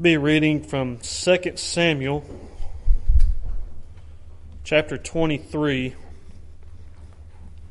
I'll 0.00 0.04
be 0.04 0.16
reading 0.16 0.62
from 0.62 0.96
2 0.96 1.56
Samuel 1.56 2.24
chapter 4.64 4.96
23. 4.96 5.94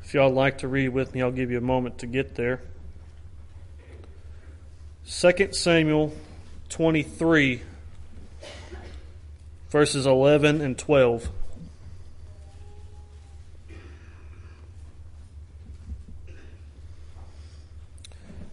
If 0.04 0.14
y'all 0.14 0.30
like 0.30 0.60
to 0.60 0.68
read 0.68 0.90
with 0.90 1.16
me, 1.16 1.24
I'll 1.24 1.32
give 1.32 1.50
you 1.50 1.58
a 1.58 1.62
moment 1.62 1.98
to 1.98 2.06
get 2.06 2.36
there. 2.36 2.62
2 5.10 5.54
Samuel 5.54 6.14
23, 6.70 7.64
verses 9.72 10.06
11 10.06 10.62
and 10.62 10.78
12. 10.78 11.30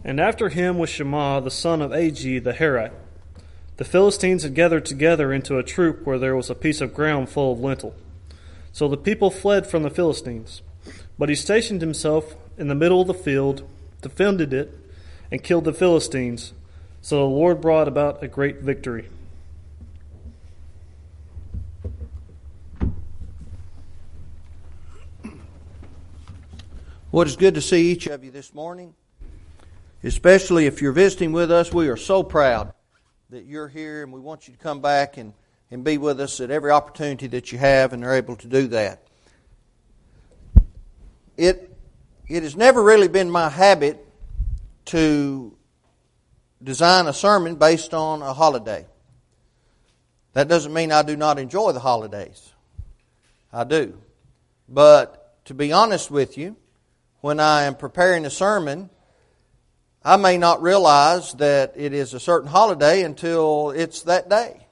And 0.03 0.19
after 0.19 0.49
him 0.49 0.79
was 0.79 0.89
Shema, 0.89 1.41
the 1.41 1.51
son 1.51 1.83
of 1.83 1.91
Agee 1.91 2.43
the 2.43 2.53
Harite. 2.53 2.93
The 3.77 3.85
Philistines 3.85 4.41
had 4.41 4.55
gathered 4.55 4.85
together 4.85 5.31
into 5.31 5.59
a 5.59 5.63
troop 5.63 6.03
where 6.03 6.17
there 6.17 6.35
was 6.35 6.49
a 6.49 6.55
piece 6.55 6.81
of 6.81 6.95
ground 6.95 7.29
full 7.29 7.53
of 7.53 7.59
lentil. 7.59 7.95
So 8.73 8.87
the 8.87 8.97
people 8.97 9.29
fled 9.29 9.67
from 9.67 9.83
the 9.83 9.91
Philistines. 9.91 10.63
But 11.17 11.29
he 11.29 11.35
stationed 11.35 11.81
himself 11.81 12.35
in 12.57 12.69
the 12.69 12.75
middle 12.75 13.01
of 13.01 13.07
the 13.07 13.13
field, 13.13 13.67
defended 14.01 14.51
it, 14.51 14.73
and 15.31 15.43
killed 15.43 15.65
the 15.65 15.73
Philistines. 15.73 16.53
So 17.01 17.17
the 17.17 17.35
Lord 17.35 17.61
brought 17.61 17.87
about 17.87 18.23
a 18.23 18.27
great 18.27 18.61
victory. 18.61 19.09
Well, 27.11 27.25
it's 27.25 27.35
good 27.35 27.53
to 27.53 27.61
see 27.61 27.91
each 27.91 28.07
of 28.07 28.23
you 28.23 28.31
this 28.31 28.55
morning. 28.55 28.95
Especially 30.03 30.65
if 30.65 30.81
you're 30.81 30.91
visiting 30.91 31.31
with 31.31 31.51
us, 31.51 31.71
we 31.71 31.89
are 31.89 31.97
so 31.97 32.23
proud 32.23 32.73
that 33.29 33.45
you're 33.45 33.67
here 33.67 34.03
and 34.03 34.13
we 34.13 34.21
want 34.21 34.47
you 34.47 34.53
to 34.53 34.59
come 34.59 34.79
back 34.79 35.17
and, 35.17 35.33
and 35.69 35.83
be 35.83 35.97
with 35.97 36.21
us 36.21 36.39
at 36.39 36.49
every 36.49 36.71
opportunity 36.71 37.27
that 37.27 37.51
you 37.51 37.57
have 37.57 37.91
and 37.91 38.05
are 38.05 38.13
able 38.13 38.37
to 38.37 38.47
do 38.47 38.67
that. 38.67 39.03
It, 41.35 41.75
it 42.29 42.43
has 42.43 42.55
never 42.55 42.81
really 42.81 43.09
been 43.09 43.29
my 43.29 43.49
habit 43.49 44.05
to 44.85 45.57
design 46.63 47.07
a 47.07 47.13
sermon 47.13 47.55
based 47.55 47.93
on 47.93 48.21
a 48.21 48.33
holiday. 48.33 48.85
That 50.31 50.47
doesn't 50.47 50.73
mean 50.73 50.93
I 50.93 51.01
do 51.01 51.17
not 51.17 51.37
enjoy 51.37 51.73
the 51.73 51.81
holidays. 51.81 52.53
I 53.51 53.65
do. 53.65 53.97
But 54.69 55.43
to 55.45 55.53
be 55.53 55.73
honest 55.73 56.09
with 56.09 56.37
you, 56.37 56.55
when 57.19 57.41
I 57.41 57.63
am 57.63 57.75
preparing 57.75 58.25
a 58.25 58.29
sermon, 58.29 58.89
I 60.07 60.15
may 60.15 60.37
not 60.37 60.61
realize 60.61 61.33
that 61.33 61.73
it 61.75 61.91
is 61.91 62.13
a 62.13 62.19
certain 62.21 62.47
holiday 62.47 63.03
until 63.03 63.71
it's 63.71 64.03
that 64.03 64.29
day. 64.29 64.65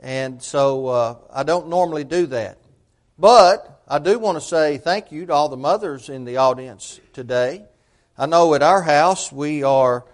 And 0.00 0.42
so 0.42 0.86
uh, 0.86 1.16
I 1.30 1.42
don't 1.42 1.68
normally 1.68 2.04
do 2.04 2.24
that. 2.28 2.56
But 3.18 3.82
I 3.86 3.98
do 3.98 4.18
want 4.18 4.38
to 4.38 4.40
say 4.40 4.78
thank 4.78 5.12
you 5.12 5.26
to 5.26 5.34
all 5.34 5.50
the 5.50 5.58
mothers 5.58 6.08
in 6.08 6.24
the 6.24 6.38
audience 6.38 7.00
today. 7.12 7.66
I 8.16 8.24
know 8.24 8.54
at 8.54 8.62
our 8.62 8.80
house 8.80 9.30
we 9.30 9.62
are 9.62 10.06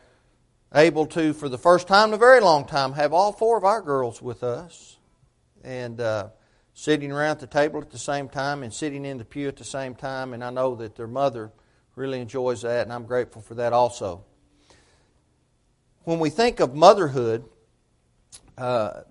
able 0.75 1.07
to, 1.07 1.33
for 1.33 1.49
the 1.49 1.57
first 1.57 1.87
time 1.87 2.09
in 2.09 2.15
a 2.15 2.19
very 2.19 2.41
long 2.41 2.65
time, 2.65 2.95
have 2.95 3.13
all 3.13 3.31
four 3.31 3.57
of 3.57 3.63
our 3.63 3.81
girls 3.81 4.21
with 4.21 4.43
us 4.43 4.97
and 5.63 6.01
uh, 6.01 6.31
sitting 6.73 7.13
around 7.13 7.39
the 7.39 7.47
table 7.47 7.81
at 7.81 7.93
the 7.93 7.99
same 7.99 8.29
time 8.29 8.65
and 8.65 8.75
sitting 8.75 9.05
in 9.05 9.19
the 9.19 9.25
pew 9.25 9.47
at 9.47 9.55
the 9.55 9.63
same 9.63 9.95
time. 9.95 10.35
And 10.35 10.43
I 10.43 10.51
know 10.51 10.75
that 10.75 10.97
their 10.97 11.07
mother 11.07 11.53
really 11.97 12.21
enjoys 12.21 12.63
that, 12.63 12.83
and 12.83 12.93
I'm 12.93 13.05
grateful 13.05 13.43
for 13.43 13.55
that 13.55 13.73
also. 13.73 14.25
When 16.05 16.19
we 16.19 16.31
think 16.31 16.61
of 16.61 16.75
motherhood, 16.75 17.45
uh, 18.59 19.03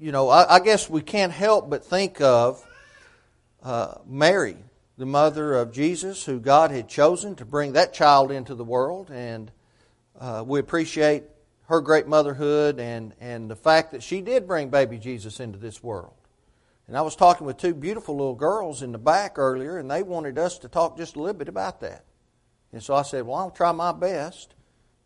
you 0.00 0.12
know, 0.12 0.28
I, 0.28 0.56
I, 0.56 0.60
guess 0.60 0.88
we 0.88 1.02
can't 1.02 1.32
help 1.32 1.68
but 1.68 1.84
think 1.84 2.20
of 2.20 2.64
uh, 3.62 3.94
Mary, 4.06 4.56
the 4.96 5.06
mother 5.06 5.54
of 5.54 5.72
Jesus, 5.72 6.24
who 6.24 6.40
God 6.40 6.70
had 6.70 6.88
chosen 6.88 7.34
to 7.36 7.44
bring 7.44 7.72
that 7.72 7.92
child 7.92 8.30
into 8.30 8.54
the 8.54 8.64
world, 8.64 9.10
and 9.10 9.50
uh, 10.18 10.44
we 10.46 10.60
appreciate 10.60 11.24
her 11.68 11.80
great 11.80 12.06
motherhood 12.06 12.80
and, 12.80 13.14
and 13.20 13.50
the 13.50 13.56
fact 13.56 13.92
that 13.92 14.02
she 14.02 14.20
did 14.20 14.46
bring 14.46 14.70
baby 14.70 14.98
Jesus 14.98 15.38
into 15.38 15.58
this 15.58 15.82
world. 15.82 16.14
And 16.86 16.96
I 16.96 17.02
was 17.02 17.14
talking 17.14 17.46
with 17.46 17.58
two 17.58 17.74
beautiful 17.74 18.16
little 18.16 18.34
girls 18.34 18.82
in 18.82 18.92
the 18.92 18.98
back 18.98 19.38
earlier, 19.38 19.76
and 19.76 19.90
they 19.90 20.02
wanted 20.02 20.38
us 20.38 20.58
to 20.60 20.68
talk 20.68 20.96
just 20.96 21.16
a 21.16 21.20
little 21.20 21.38
bit 21.38 21.48
about 21.48 21.80
that. 21.80 22.04
And 22.72 22.82
so 22.82 22.94
I 22.94 23.02
said, 23.02 23.26
Well, 23.26 23.36
I'll 23.36 23.50
try 23.50 23.72
my 23.72 23.92
best 23.92 24.54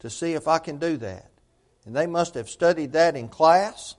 to 0.01 0.11
see 0.11 0.35
if 0.35 0.49
I 0.49 0.59
can 0.59 0.79
do 0.79 0.97
that. 0.99 1.31
And 1.85 1.95
they 1.95 2.07
must 2.07 2.35
have 2.35 2.49
studied 2.49 2.93
that 2.93 3.17
in 3.17 3.29
class. 3.29 3.97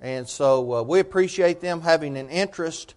And 0.00 0.28
so 0.28 0.74
uh, 0.74 0.82
we 0.82 1.00
appreciate 1.00 1.60
them 1.60 1.80
having 1.80 2.16
an 2.16 2.28
interest 2.28 2.94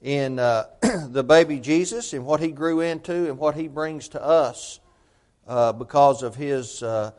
in 0.00 0.38
uh, 0.38 0.66
the 1.08 1.24
baby 1.24 1.58
Jesus 1.58 2.12
and 2.12 2.26
what 2.26 2.40
he 2.40 2.52
grew 2.52 2.80
into 2.80 3.28
and 3.28 3.38
what 3.38 3.54
he 3.54 3.68
brings 3.68 4.08
to 4.08 4.22
us 4.22 4.80
uh, 5.46 5.72
because 5.72 6.22
of 6.22 6.36
his 6.36 6.82
uh, 6.82 7.10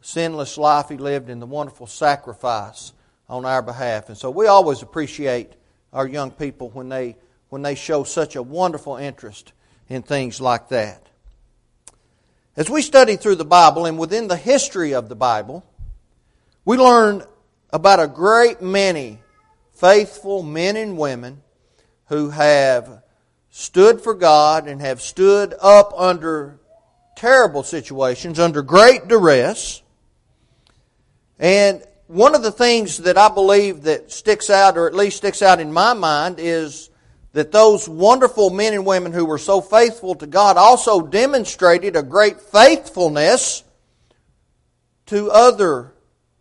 sinless 0.00 0.58
life 0.58 0.88
he 0.88 0.96
lived 0.96 1.30
and 1.30 1.40
the 1.40 1.46
wonderful 1.46 1.86
sacrifice 1.86 2.92
on 3.28 3.44
our 3.44 3.62
behalf. 3.62 4.08
And 4.08 4.18
so 4.18 4.30
we 4.30 4.46
always 4.46 4.82
appreciate 4.82 5.54
our 5.92 6.06
young 6.06 6.30
people 6.30 6.70
when 6.70 6.88
they, 6.88 7.16
when 7.48 7.62
they 7.62 7.74
show 7.74 8.04
such 8.04 8.36
a 8.36 8.42
wonderful 8.42 8.96
interest 8.96 9.52
in 9.88 10.02
things 10.02 10.40
like 10.40 10.68
that. 10.68 11.08
As 12.56 12.70
we 12.70 12.82
study 12.82 13.16
through 13.16 13.34
the 13.34 13.44
Bible 13.44 13.84
and 13.84 13.98
within 13.98 14.28
the 14.28 14.36
history 14.36 14.94
of 14.94 15.08
the 15.08 15.16
Bible, 15.16 15.64
we 16.64 16.76
learn 16.76 17.24
about 17.70 17.98
a 17.98 18.06
great 18.06 18.62
many 18.62 19.18
faithful 19.72 20.44
men 20.44 20.76
and 20.76 20.96
women 20.96 21.42
who 22.06 22.30
have 22.30 23.02
stood 23.50 24.00
for 24.00 24.14
God 24.14 24.68
and 24.68 24.80
have 24.80 25.00
stood 25.00 25.52
up 25.60 25.92
under 25.96 26.60
terrible 27.16 27.64
situations, 27.64 28.38
under 28.38 28.62
great 28.62 29.08
duress. 29.08 29.82
And 31.40 31.82
one 32.06 32.36
of 32.36 32.44
the 32.44 32.52
things 32.52 32.98
that 32.98 33.18
I 33.18 33.30
believe 33.30 33.82
that 33.82 34.12
sticks 34.12 34.48
out, 34.48 34.78
or 34.78 34.86
at 34.86 34.94
least 34.94 35.16
sticks 35.16 35.42
out 35.42 35.58
in 35.58 35.72
my 35.72 35.92
mind, 35.92 36.36
is 36.38 36.88
that 37.34 37.50
those 37.50 37.88
wonderful 37.88 38.48
men 38.50 38.74
and 38.74 38.86
women 38.86 39.12
who 39.12 39.24
were 39.24 39.38
so 39.38 39.60
faithful 39.60 40.14
to 40.14 40.26
God 40.26 40.56
also 40.56 41.02
demonstrated 41.02 41.96
a 41.96 42.02
great 42.02 42.40
faithfulness 42.40 43.64
to 45.06 45.30
other 45.32 45.92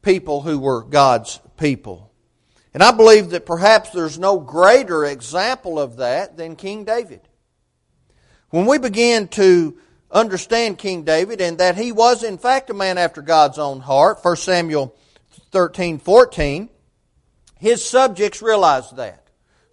people 0.04 0.42
who 0.42 0.60
were 0.60 0.84
God's 0.84 1.40
people. 1.58 2.12
And 2.76 2.84
I 2.84 2.92
believe 2.92 3.32
that 3.32 3.48
perhaps 3.48 3.90
there's 3.90 4.20
no 4.20 4.40
greater 4.40 5.04
example 5.04 5.80
of 5.80 5.98
that 5.98 6.38
than 6.38 6.56
King 6.56 6.86
David. 6.86 7.22
When 8.52 8.68
we 8.68 8.78
begin 8.78 9.28
to 9.30 9.76
understand 10.12 10.78
King 10.78 11.04
David 11.04 11.42
and 11.42 11.58
that 11.58 11.76
he 11.76 11.92
was 11.92 12.24
in 12.24 12.38
fact 12.38 12.70
a 12.70 12.74
man 12.76 13.00
after 13.00 13.24
God's 13.24 13.58
own 13.58 13.80
heart, 13.80 14.20
1 14.22 14.36
Samuel 14.36 14.96
13, 15.52 15.98
14, 15.98 16.70
his 17.58 17.84
subjects 17.84 18.44
realized 18.44 18.96
that. 18.98 19.23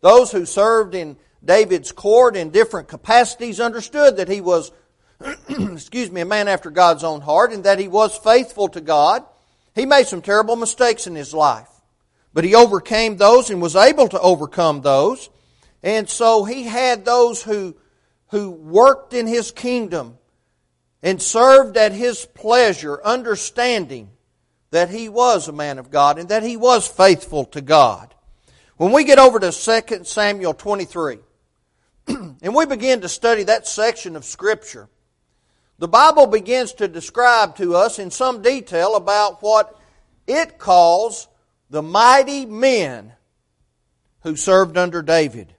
Those 0.00 0.32
who 0.32 0.46
served 0.46 0.94
in 0.94 1.16
David's 1.44 1.92
court 1.92 2.36
in 2.36 2.50
different 2.50 2.88
capacities 2.88 3.60
understood 3.60 4.16
that 4.16 4.28
he 4.28 4.40
was, 4.40 4.72
excuse 5.48 6.10
me, 6.10 6.20
a 6.20 6.26
man 6.26 6.48
after 6.48 6.70
God's 6.70 7.04
own 7.04 7.20
heart 7.20 7.52
and 7.52 7.64
that 7.64 7.78
he 7.78 7.88
was 7.88 8.16
faithful 8.16 8.68
to 8.68 8.80
God. 8.80 9.24
He 9.74 9.86
made 9.86 10.06
some 10.06 10.22
terrible 10.22 10.56
mistakes 10.56 11.06
in 11.06 11.14
his 11.14 11.32
life, 11.32 11.68
but 12.34 12.44
he 12.44 12.54
overcame 12.54 13.16
those 13.16 13.50
and 13.50 13.62
was 13.62 13.76
able 13.76 14.08
to 14.08 14.20
overcome 14.20 14.80
those. 14.80 15.30
And 15.82 16.08
so 16.08 16.44
he 16.44 16.64
had 16.64 17.04
those 17.04 17.42
who, 17.42 17.76
who 18.28 18.50
worked 18.50 19.14
in 19.14 19.26
his 19.26 19.50
kingdom 19.50 20.18
and 21.02 21.22
served 21.22 21.76
at 21.76 21.92
his 21.92 22.26
pleasure, 22.26 23.02
understanding 23.02 24.10
that 24.70 24.90
he 24.90 25.08
was 25.08 25.48
a 25.48 25.52
man 25.52 25.78
of 25.78 25.90
God 25.90 26.18
and 26.18 26.28
that 26.28 26.42
he 26.42 26.56
was 26.56 26.86
faithful 26.86 27.44
to 27.46 27.60
God. 27.60 28.14
When 28.80 28.92
we 28.92 29.04
get 29.04 29.18
over 29.18 29.38
to 29.38 29.52
2 29.52 30.04
Samuel 30.04 30.54
23, 30.54 31.18
and 32.08 32.54
we 32.54 32.64
begin 32.64 33.02
to 33.02 33.10
study 33.10 33.42
that 33.42 33.68
section 33.68 34.16
of 34.16 34.24
Scripture, 34.24 34.88
the 35.78 35.86
Bible 35.86 36.26
begins 36.26 36.72
to 36.72 36.88
describe 36.88 37.56
to 37.56 37.76
us 37.76 37.98
in 37.98 38.10
some 38.10 38.40
detail 38.40 38.96
about 38.96 39.42
what 39.42 39.78
it 40.26 40.56
calls 40.56 41.28
the 41.68 41.82
mighty 41.82 42.46
men 42.46 43.12
who 44.22 44.34
served 44.34 44.78
under 44.78 45.02
David. 45.02 45.54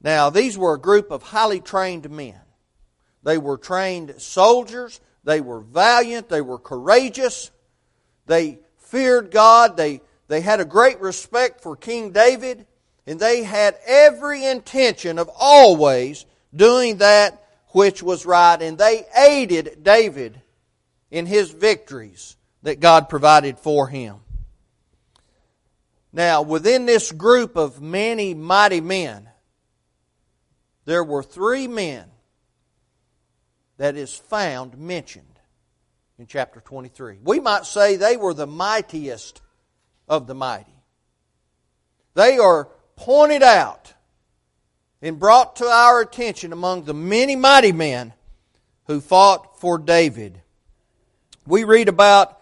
Now, 0.00 0.30
these 0.30 0.56
were 0.56 0.72
a 0.72 0.80
group 0.80 1.10
of 1.10 1.22
highly 1.22 1.60
trained 1.60 2.08
men. 2.08 2.40
They 3.22 3.36
were 3.36 3.58
trained 3.58 4.14
soldiers. 4.16 4.98
They 5.24 5.42
were 5.42 5.60
valiant. 5.60 6.30
They 6.30 6.40
were 6.40 6.58
courageous. 6.58 7.50
They 8.24 8.60
feared 8.78 9.30
God. 9.30 9.76
They 9.76 10.00
they 10.32 10.40
had 10.40 10.60
a 10.60 10.64
great 10.64 10.98
respect 11.02 11.60
for 11.60 11.76
King 11.76 12.10
David, 12.10 12.66
and 13.06 13.20
they 13.20 13.42
had 13.42 13.76
every 13.86 14.46
intention 14.46 15.18
of 15.18 15.28
always 15.38 16.24
doing 16.56 16.96
that 16.96 17.46
which 17.68 18.02
was 18.02 18.24
right, 18.24 18.62
and 18.62 18.78
they 18.78 19.04
aided 19.14 19.82
David 19.82 20.40
in 21.10 21.26
his 21.26 21.50
victories 21.50 22.36
that 22.62 22.80
God 22.80 23.10
provided 23.10 23.58
for 23.58 23.88
him. 23.88 24.20
Now, 26.14 26.40
within 26.40 26.86
this 26.86 27.12
group 27.12 27.54
of 27.54 27.82
many 27.82 28.32
mighty 28.32 28.80
men, 28.80 29.28
there 30.86 31.04
were 31.04 31.22
three 31.22 31.68
men 31.68 32.10
that 33.76 33.96
is 33.96 34.16
found 34.16 34.78
mentioned 34.78 35.26
in 36.18 36.26
chapter 36.26 36.62
23. 36.62 37.18
We 37.22 37.38
might 37.38 37.66
say 37.66 37.96
they 37.96 38.16
were 38.16 38.32
the 38.32 38.46
mightiest 38.46 39.42
of 40.08 40.26
the 40.26 40.34
mighty. 40.34 40.76
They 42.14 42.38
are 42.38 42.68
pointed 42.96 43.42
out 43.42 43.94
and 45.00 45.18
brought 45.18 45.56
to 45.56 45.66
our 45.66 46.00
attention 46.00 46.52
among 46.52 46.84
the 46.84 46.94
many 46.94 47.36
mighty 47.36 47.72
men 47.72 48.12
who 48.86 49.00
fought 49.00 49.58
for 49.58 49.78
David. 49.78 50.40
We 51.46 51.64
read 51.64 51.88
about 51.88 52.40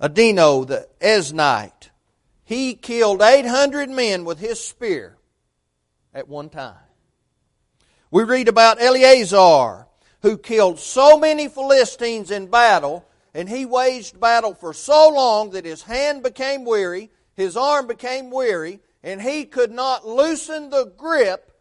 Adino 0.00 0.66
the 0.66 0.88
Eznite. 1.00 1.90
He 2.44 2.74
killed 2.74 3.20
800 3.20 3.90
men 3.90 4.24
with 4.24 4.38
his 4.38 4.62
spear 4.62 5.18
at 6.14 6.28
one 6.28 6.48
time. 6.48 6.76
We 8.10 8.24
read 8.24 8.48
about 8.48 8.80
Eleazar, 8.80 9.86
who 10.22 10.38
killed 10.38 10.78
so 10.78 11.18
many 11.18 11.48
Philistines 11.48 12.30
in 12.30 12.46
battle, 12.46 13.04
and 13.34 13.48
he 13.48 13.66
waged 13.66 14.18
battle 14.20 14.54
for 14.54 14.72
so 14.72 15.08
long 15.08 15.50
that 15.50 15.64
his 15.64 15.82
hand 15.82 16.22
became 16.22 16.64
weary, 16.64 17.10
his 17.34 17.56
arm 17.56 17.86
became 17.86 18.30
weary, 18.30 18.80
and 19.02 19.22
he 19.22 19.44
could 19.44 19.70
not 19.70 20.06
loosen 20.06 20.70
the 20.70 20.92
grip 20.96 21.52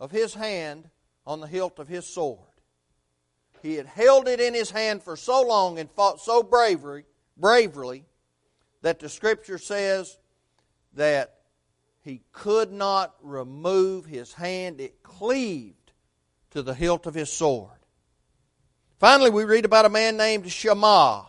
of 0.00 0.10
his 0.10 0.34
hand 0.34 0.90
on 1.26 1.40
the 1.40 1.46
hilt 1.46 1.78
of 1.78 1.88
his 1.88 2.06
sword. 2.06 2.40
He 3.62 3.74
had 3.74 3.86
held 3.86 4.28
it 4.28 4.40
in 4.40 4.54
his 4.54 4.70
hand 4.70 5.02
for 5.02 5.16
so 5.16 5.42
long 5.42 5.78
and 5.78 5.90
fought 5.90 6.20
so 6.20 6.42
bravely, 6.42 7.04
bravely 7.36 8.04
that 8.82 9.00
the 9.00 9.08
scripture 9.08 9.58
says 9.58 10.18
that 10.94 11.40
he 12.02 12.22
could 12.32 12.72
not 12.72 13.14
remove 13.20 14.06
his 14.06 14.32
hand. 14.32 14.80
It 14.80 15.02
cleaved 15.02 15.92
to 16.50 16.62
the 16.62 16.74
hilt 16.74 17.06
of 17.06 17.14
his 17.14 17.32
sword. 17.32 17.75
Finally, 18.98 19.30
we 19.30 19.44
read 19.44 19.66
about 19.66 19.84
a 19.84 19.90
man 19.90 20.16
named 20.16 20.50
Shammah 20.50 21.26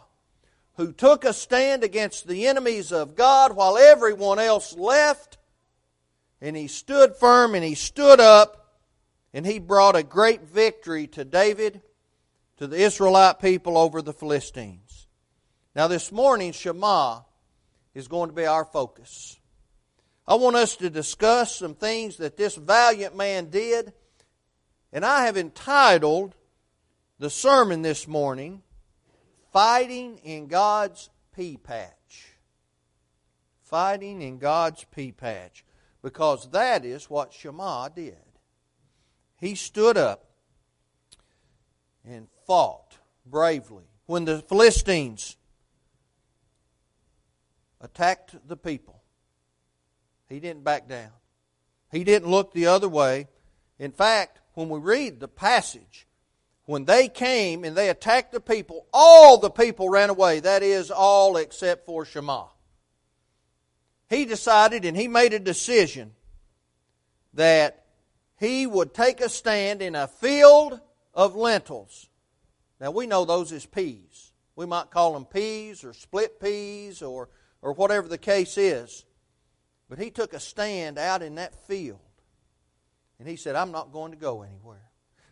who 0.75 0.94
took 0.94 1.25
a 1.25 1.34
stand 1.34 1.84
against 1.84 2.28
the 2.28 2.48
enemies 2.48 2.94
of 2.94 3.16
God 3.16 3.56
while 3.56 3.78
everyone 3.78 4.40
else 4.40 4.74
left. 4.78 5.38
And 6.40 6.56
he 6.56 6.68
stood 6.68 7.16
firm 7.16 7.56
and 7.56 7.64
he 7.64 7.75
stood 7.75 8.22
up 8.22 8.75
and 9.34 9.46
he 9.46 9.60
brought 9.60 9.98
a 9.98 10.04
great 10.04 10.44
victory 10.44 11.08
to 11.08 11.25
David, 11.25 11.81
to 12.58 12.68
the 12.68 12.78
Israelite 12.78 13.40
people 13.40 13.78
over 13.78 14.02
the 14.02 14.14
Philistines. 14.14 15.08
Now, 15.75 15.88
this 15.88 16.12
morning, 16.12 16.54
Shammah 16.54 17.25
is 17.94 18.08
going 18.08 18.30
to 18.30 18.36
be 18.36 18.46
our 18.46 18.66
focus. 18.66 19.40
I 20.25 20.36
want 20.36 20.56
us 20.56 20.78
to 20.78 20.90
discuss 20.90 21.56
some 21.56 21.75
things 21.75 22.18
that 22.18 22.38
this 22.38 22.56
valiant 22.56 23.16
man 23.16 23.50
did, 23.50 23.94
and 24.94 25.04
I 25.04 25.25
have 25.25 25.38
entitled 25.38 26.34
the 27.19 27.30
sermon 27.30 27.81
this 27.81 28.08
morning, 28.08 28.62
Fighting 29.52 30.19
in 30.19 30.48
God's 30.48 31.10
Pea 31.36 31.58
Patch. 31.58 32.38
Fighting 33.68 34.22
in 34.22 34.38
God's 34.38 34.86
pea 34.92 35.12
patch. 35.12 35.66
Because 36.02 36.50
that 36.52 36.86
is 36.86 37.10
what 37.10 37.34
Shammah 37.34 37.92
did. 37.94 38.16
He 39.36 39.56
stood 39.56 39.98
up 39.98 40.25
and 42.08 42.30
fought 42.46 42.98
bravely. 43.25 43.84
When 44.06 44.24
the 44.24 44.40
Philistines 44.40 45.36
attacked 47.81 48.36
the 48.48 48.56
people, 48.56 49.02
he 50.30 50.40
didn't 50.40 50.64
back 50.64 50.88
down. 50.88 51.12
He 51.92 52.06
didn't 52.06 52.30
look 52.30 52.54
the 52.54 52.68
other 52.68 52.88
way. 52.88 53.28
In 53.78 53.92
fact, 53.92 54.40
when 54.54 54.69
we 54.69 54.80
read 54.80 55.19
the 55.19 55.28
passage, 55.28 56.06
when 56.68 56.84
they 56.84 57.08
came 57.08 57.64
and 57.64 57.78
they 57.78 57.90
attacked 57.90 58.34
the 58.34 58.42
people, 58.42 58.86
all 58.92 59.38
the 59.38 59.50
people 59.50 59.88
ran 59.88 60.10
away. 60.10 60.42
That 60.42 60.64
is, 60.64 60.92
all 60.92 61.38
except 61.38 61.86
for 61.86 62.04
Shema. 62.04 62.48
He 64.10 64.25
decided 64.25 64.84
and 64.84 64.96
he 64.96 65.08
made 65.08 65.34
a 65.34 65.40
decision 65.40 66.12
that 67.36 67.86
he 68.38 68.68
would 68.68 68.94
take 68.94 69.22
a 69.22 69.30
stand 69.30 69.81
in 69.81 69.96
a 69.96 70.10
field 70.10 70.81
of 71.14 71.38
lentils. 71.38 72.10
Now, 72.81 72.92
we 72.92 73.08
know 73.08 73.24
those 73.24 73.54
as 73.54 73.66
peas. 73.66 74.34
We 74.58 74.66
might 74.66 74.92
call 74.92 75.14
them 75.14 75.24
peas 75.24 75.86
or 75.86 75.94
split 75.94 76.38
peas 76.38 77.02
or, 77.02 77.30
or 77.62 77.72
whatever 77.74 78.10
the 78.10 78.18
case 78.18 78.58
is. 78.58 79.06
But 79.90 80.00
he 80.00 80.10
took 80.10 80.34
a 80.34 80.40
stand 80.40 80.98
out 80.98 81.22
in 81.22 81.36
that 81.36 81.66
field. 81.66 82.00
And 83.19 83.28
he 83.28 83.38
said, 83.38 83.56
I'm 83.56 83.72
not 83.72 83.94
going 83.94 84.12
to 84.12 84.18
go 84.18 84.42
anywhere. 84.42 84.87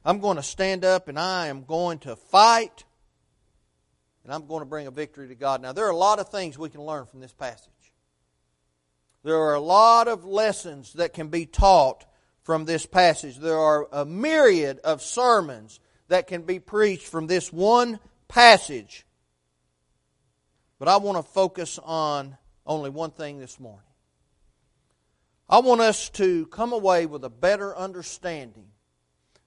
I'm 0.05 0.19
going 0.19 0.37
to 0.37 0.43
stand 0.43 0.85
up 0.85 1.07
and 1.07 1.17
I 1.17 1.47
am 1.47 1.63
going 1.63 1.97
to 1.99 2.15
fight 2.15 2.83
and 4.23 4.31
I'm 4.31 4.45
going 4.45 4.61
to 4.61 4.65
bring 4.65 4.85
a 4.85 4.91
victory 4.91 5.27
to 5.27 5.35
God. 5.35 5.61
Now, 5.61 5.73
there 5.73 5.85
are 5.85 5.91
a 5.91 5.97
lot 5.97 6.19
of 6.19 6.29
things 6.29 6.57
we 6.57 6.69
can 6.69 6.81
learn 6.81 7.07
from 7.07 7.19
this 7.19 7.33
passage. 7.33 7.69
There 9.23 9.37
are 9.37 9.55
a 9.55 9.59
lot 9.59 10.07
of 10.07 10.23
lessons 10.23 10.93
that 10.93 11.13
can 11.13 11.29
be 11.29 11.47
taught 11.47 12.05
from 12.43 12.65
this 12.65 12.85
passage. 12.85 13.37
There 13.37 13.57
are 13.57 13.87
a 13.91 14.05
myriad 14.05 14.79
of 14.83 15.01
sermons 15.01 15.79
that 16.07 16.27
can 16.27 16.43
be 16.43 16.59
preached 16.59 17.07
from 17.07 17.25
this 17.25 17.51
one 17.51 17.99
passage. 18.27 19.07
But 20.77 20.87
I 20.87 20.97
want 20.97 21.17
to 21.17 21.23
focus 21.23 21.79
on 21.83 22.37
only 22.67 22.91
one 22.91 23.09
thing 23.09 23.39
this 23.39 23.59
morning. 23.59 23.81
I 25.49 25.59
want 25.59 25.81
us 25.81 26.09
to 26.11 26.45
come 26.47 26.73
away 26.73 27.07
with 27.07 27.23
a 27.23 27.29
better 27.29 27.75
understanding 27.75 28.67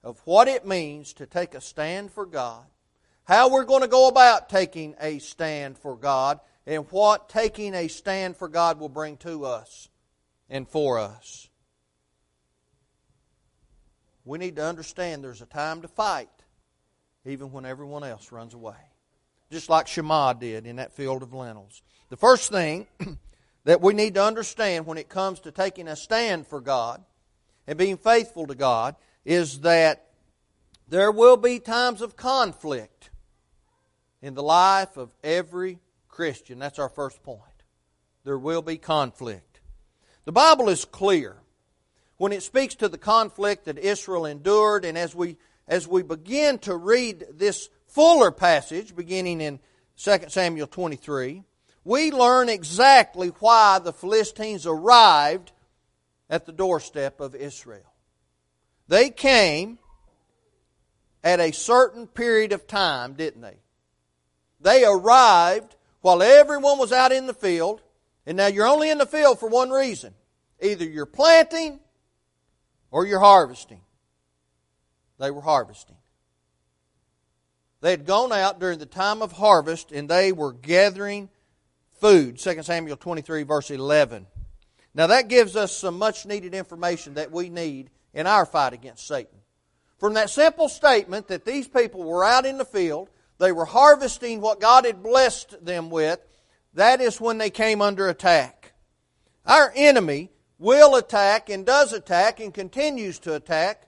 of 0.03 0.19
what 0.25 0.47
it 0.47 0.65
means 0.65 1.13
to 1.13 1.25
take 1.25 1.53
a 1.53 1.61
stand 1.61 2.11
for 2.11 2.25
God, 2.25 2.65
how 3.25 3.49
we're 3.49 3.65
going 3.65 3.81
to 3.81 3.87
go 3.87 4.07
about 4.07 4.49
taking 4.49 4.95
a 4.99 5.19
stand 5.19 5.77
for 5.77 5.95
God, 5.95 6.39
and 6.65 6.85
what 6.91 7.29
taking 7.29 7.73
a 7.73 7.87
stand 7.87 8.37
for 8.37 8.47
God 8.47 8.79
will 8.79 8.89
bring 8.89 9.17
to 9.17 9.45
us 9.45 9.89
and 10.49 10.67
for 10.67 10.99
us. 10.99 11.49
We 14.25 14.37
need 14.37 14.57
to 14.57 14.65
understand 14.65 15.23
there's 15.23 15.41
a 15.41 15.47
time 15.47 15.81
to 15.81 15.87
fight, 15.87 16.29
even 17.25 17.51
when 17.51 17.65
everyone 17.65 18.03
else 18.03 18.31
runs 18.31 18.53
away. 18.53 18.75
Just 19.51 19.69
like 19.69 19.87
Shammah 19.87 20.35
did 20.39 20.67
in 20.67 20.75
that 20.75 20.93
field 20.93 21.23
of 21.23 21.33
lentils. 21.33 21.81
The 22.09 22.17
first 22.17 22.51
thing 22.51 22.85
that 23.63 23.81
we 23.81 23.93
need 23.93 24.13
to 24.13 24.23
understand 24.23 24.85
when 24.85 24.99
it 24.99 25.09
comes 25.09 25.39
to 25.41 25.51
taking 25.51 25.87
a 25.87 25.95
stand 25.95 26.45
for 26.45 26.61
God 26.61 27.03
and 27.65 27.77
being 27.77 27.97
faithful 27.97 28.45
to 28.47 28.55
God 28.55 28.95
is 29.25 29.61
that 29.61 30.07
there 30.87 31.11
will 31.11 31.37
be 31.37 31.59
times 31.59 32.01
of 32.01 32.15
conflict 32.15 33.09
in 34.21 34.33
the 34.33 34.43
life 34.43 34.97
of 34.97 35.11
every 35.23 35.79
Christian. 36.07 36.59
That's 36.59 36.79
our 36.79 36.89
first 36.89 37.23
point. 37.23 37.43
There 38.23 38.37
will 38.37 38.61
be 38.61 38.77
conflict. 38.77 39.61
The 40.25 40.31
Bible 40.31 40.69
is 40.69 40.85
clear 40.85 41.37
when 42.17 42.33
it 42.33 42.43
speaks 42.43 42.75
to 42.75 42.89
the 42.89 42.97
conflict 42.97 43.65
that 43.65 43.77
Israel 43.77 44.25
endured, 44.25 44.83
and 44.83 44.97
as 44.97 45.15
we 45.15 45.37
as 45.67 45.87
we 45.87 46.01
begin 46.01 46.57
to 46.59 46.75
read 46.75 47.25
this 47.31 47.69
fuller 47.85 48.31
passage, 48.31 48.95
beginning 48.95 49.39
in 49.39 49.59
2 49.97 50.17
Samuel 50.27 50.65
23, 50.65 51.43
we 51.83 52.11
learn 52.11 52.49
exactly 52.49 53.29
why 53.39 53.79
the 53.79 53.93
Philistines 53.93 54.65
arrived 54.65 55.51
at 56.29 56.45
the 56.45 56.51
doorstep 56.51 57.19
of 57.19 57.35
Israel. 57.35 57.88
They 58.89 59.11
came 59.11 59.77
at 61.23 61.39
a 61.39 61.51
certain 61.51 62.07
period 62.07 62.51
of 62.53 62.65
time, 62.65 63.13
didn't 63.13 63.41
they? 63.41 63.57
They 64.59 64.83
arrived 64.83 65.75
while 66.01 66.23
everyone 66.23 66.79
was 66.79 66.91
out 66.91 67.11
in 67.11 67.27
the 67.27 67.33
field. 67.33 67.81
And 68.25 68.35
now 68.35 68.47
you're 68.47 68.67
only 68.67 68.89
in 68.89 68.97
the 68.97 69.05
field 69.05 69.39
for 69.39 69.47
one 69.47 69.69
reason 69.69 70.13
either 70.61 70.85
you're 70.85 71.05
planting 71.05 71.79
or 72.91 73.05
you're 73.05 73.19
harvesting. 73.19 73.81
They 75.19 75.31
were 75.31 75.41
harvesting. 75.41 75.95
They 77.81 77.91
had 77.91 78.05
gone 78.05 78.33
out 78.33 78.59
during 78.59 78.79
the 78.79 78.85
time 78.85 79.21
of 79.21 79.33
harvest 79.33 79.91
and 79.91 80.09
they 80.09 80.31
were 80.31 80.51
gathering 80.51 81.29
food. 82.01 82.39
2 82.39 82.63
Samuel 82.63 82.97
23, 82.97 83.43
verse 83.43 83.69
11. 83.69 84.25
Now 84.95 85.07
that 85.07 85.27
gives 85.27 85.55
us 85.55 85.77
some 85.77 85.97
much 85.97 86.25
needed 86.25 86.55
information 86.55 87.13
that 87.13 87.31
we 87.31 87.49
need 87.49 87.91
in 88.13 88.27
our 88.27 88.45
fight 88.45 88.73
against 88.73 89.07
Satan. 89.07 89.39
From 89.97 90.13
that 90.13 90.29
simple 90.29 90.69
statement 90.69 91.27
that 91.27 91.45
these 91.45 91.67
people 91.67 92.03
were 92.03 92.23
out 92.23 92.45
in 92.45 92.57
the 92.57 92.65
field, 92.65 93.09
they 93.37 93.51
were 93.51 93.65
harvesting 93.65 94.41
what 94.41 94.61
God 94.61 94.85
had 94.85 95.03
blessed 95.03 95.63
them 95.65 95.89
with, 95.89 96.19
that 96.73 97.01
is 97.01 97.19
when 97.19 97.37
they 97.37 97.49
came 97.49 97.81
under 97.81 98.07
attack. 98.07 98.73
Our 99.45 99.71
enemy 99.75 100.29
will 100.57 100.95
attack 100.95 101.49
and 101.49 101.65
does 101.65 101.93
attack 101.93 102.39
and 102.39 102.53
continues 102.53 103.19
to 103.19 103.35
attack 103.35 103.87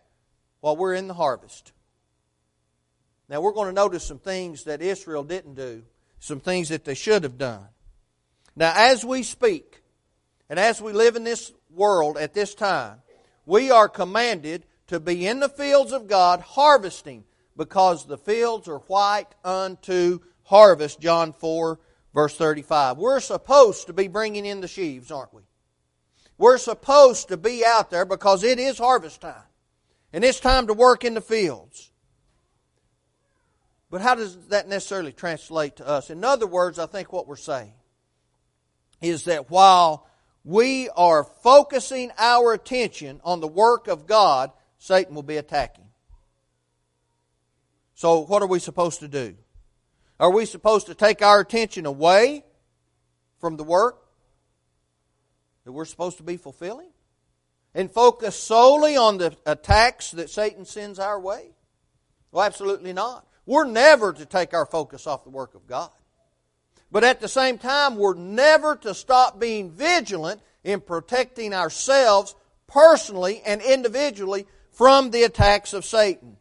while 0.61 0.75
we're 0.75 0.93
in 0.93 1.07
the 1.07 1.13
harvest. 1.13 1.73
Now 3.29 3.41
we're 3.41 3.53
going 3.53 3.67
to 3.67 3.73
notice 3.73 4.05
some 4.05 4.19
things 4.19 4.65
that 4.65 4.81
Israel 4.81 5.23
didn't 5.23 5.55
do, 5.55 5.83
some 6.19 6.39
things 6.39 6.69
that 6.69 6.83
they 6.83 6.95
should 6.95 7.23
have 7.23 7.37
done. 7.37 7.67
Now, 8.55 8.73
as 8.75 9.05
we 9.05 9.23
speak, 9.23 9.81
and 10.49 10.59
as 10.59 10.81
we 10.81 10.91
live 10.91 11.15
in 11.15 11.23
this 11.23 11.53
world 11.69 12.17
at 12.17 12.33
this 12.33 12.53
time, 12.53 12.97
we 13.45 13.71
are 13.71 13.89
commanded 13.89 14.65
to 14.87 14.99
be 14.99 15.25
in 15.25 15.39
the 15.39 15.49
fields 15.49 15.91
of 15.91 16.07
God 16.07 16.41
harvesting 16.41 17.23
because 17.57 18.05
the 18.05 18.17
fields 18.17 18.67
are 18.67 18.79
white 18.79 19.33
unto 19.43 20.19
harvest, 20.43 20.99
John 20.99 21.33
4, 21.33 21.79
verse 22.13 22.35
35. 22.35 22.97
We're 22.97 23.19
supposed 23.19 23.87
to 23.87 23.93
be 23.93 24.07
bringing 24.07 24.45
in 24.45 24.61
the 24.61 24.67
sheaves, 24.67 25.11
aren't 25.11 25.33
we? 25.33 25.43
We're 26.37 26.57
supposed 26.57 27.27
to 27.29 27.37
be 27.37 27.63
out 27.65 27.91
there 27.91 28.05
because 28.05 28.43
it 28.43 28.59
is 28.59 28.77
harvest 28.77 29.21
time. 29.21 29.43
And 30.11 30.23
it's 30.23 30.39
time 30.39 30.67
to 30.67 30.73
work 30.73 31.05
in 31.05 31.13
the 31.13 31.21
fields. 31.21 31.91
But 33.89 34.01
how 34.01 34.15
does 34.15 34.47
that 34.47 34.67
necessarily 34.67 35.11
translate 35.11 35.77
to 35.77 35.87
us? 35.87 36.09
In 36.09 36.23
other 36.23 36.47
words, 36.47 36.79
I 36.79 36.85
think 36.85 37.13
what 37.13 37.27
we're 37.27 37.35
saying 37.35 37.73
is 39.01 39.25
that 39.25 39.49
while 39.49 40.07
we 40.43 40.89
are 40.89 41.23
focusing 41.23 42.11
our 42.17 42.53
attention 42.53 43.21
on 43.23 43.39
the 43.39 43.47
work 43.47 43.87
of 43.87 44.07
God, 44.07 44.51
Satan 44.77 45.13
will 45.13 45.23
be 45.23 45.37
attacking. 45.37 45.85
So, 47.93 48.21
what 48.21 48.41
are 48.41 48.47
we 48.47 48.59
supposed 48.59 49.01
to 49.01 49.07
do? 49.07 49.35
Are 50.19 50.31
we 50.31 50.45
supposed 50.45 50.87
to 50.87 50.95
take 50.95 51.21
our 51.21 51.39
attention 51.39 51.85
away 51.85 52.43
from 53.39 53.57
the 53.57 53.63
work 53.63 53.97
that 55.65 55.71
we're 55.71 55.85
supposed 55.85 56.17
to 56.17 56.23
be 56.23 56.37
fulfilling? 56.37 56.89
And 57.73 57.91
focus 57.91 58.35
solely 58.35 58.97
on 58.97 59.17
the 59.17 59.37
attacks 59.45 60.11
that 60.11 60.29
Satan 60.29 60.65
sends 60.65 60.99
our 60.99 61.19
way? 61.19 61.51
Well, 62.31 62.43
absolutely 62.43 62.91
not. 62.91 63.25
We're 63.45 63.65
never 63.65 64.13
to 64.13 64.25
take 64.25 64.53
our 64.53 64.65
focus 64.65 65.07
off 65.07 65.23
the 65.23 65.29
work 65.29 65.55
of 65.55 65.67
God. 65.67 65.91
But 66.91 67.03
at 67.03 67.21
the 67.21 67.27
same 67.27 67.57
time, 67.57 67.95
we're 67.95 68.15
never 68.15 68.75
to 68.77 68.93
stop 68.93 69.39
being 69.39 69.71
vigilant 69.71 70.41
in 70.63 70.81
protecting 70.81 71.53
ourselves 71.53 72.35
personally 72.67 73.41
and 73.45 73.61
individually 73.61 74.45
from 74.71 75.11
the 75.11 75.23
attacks 75.23 75.73
of 75.73 75.85
Satan. 75.85 76.37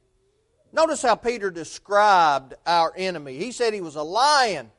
Notice 0.73 1.03
how 1.03 1.15
Peter 1.15 1.51
described 1.51 2.55
our 2.67 2.93
enemy. 2.97 3.37
He 3.37 3.53
said 3.53 3.75
he 3.75 3.81
was 3.81 3.97
a 3.97 4.03
lion, 4.03 4.71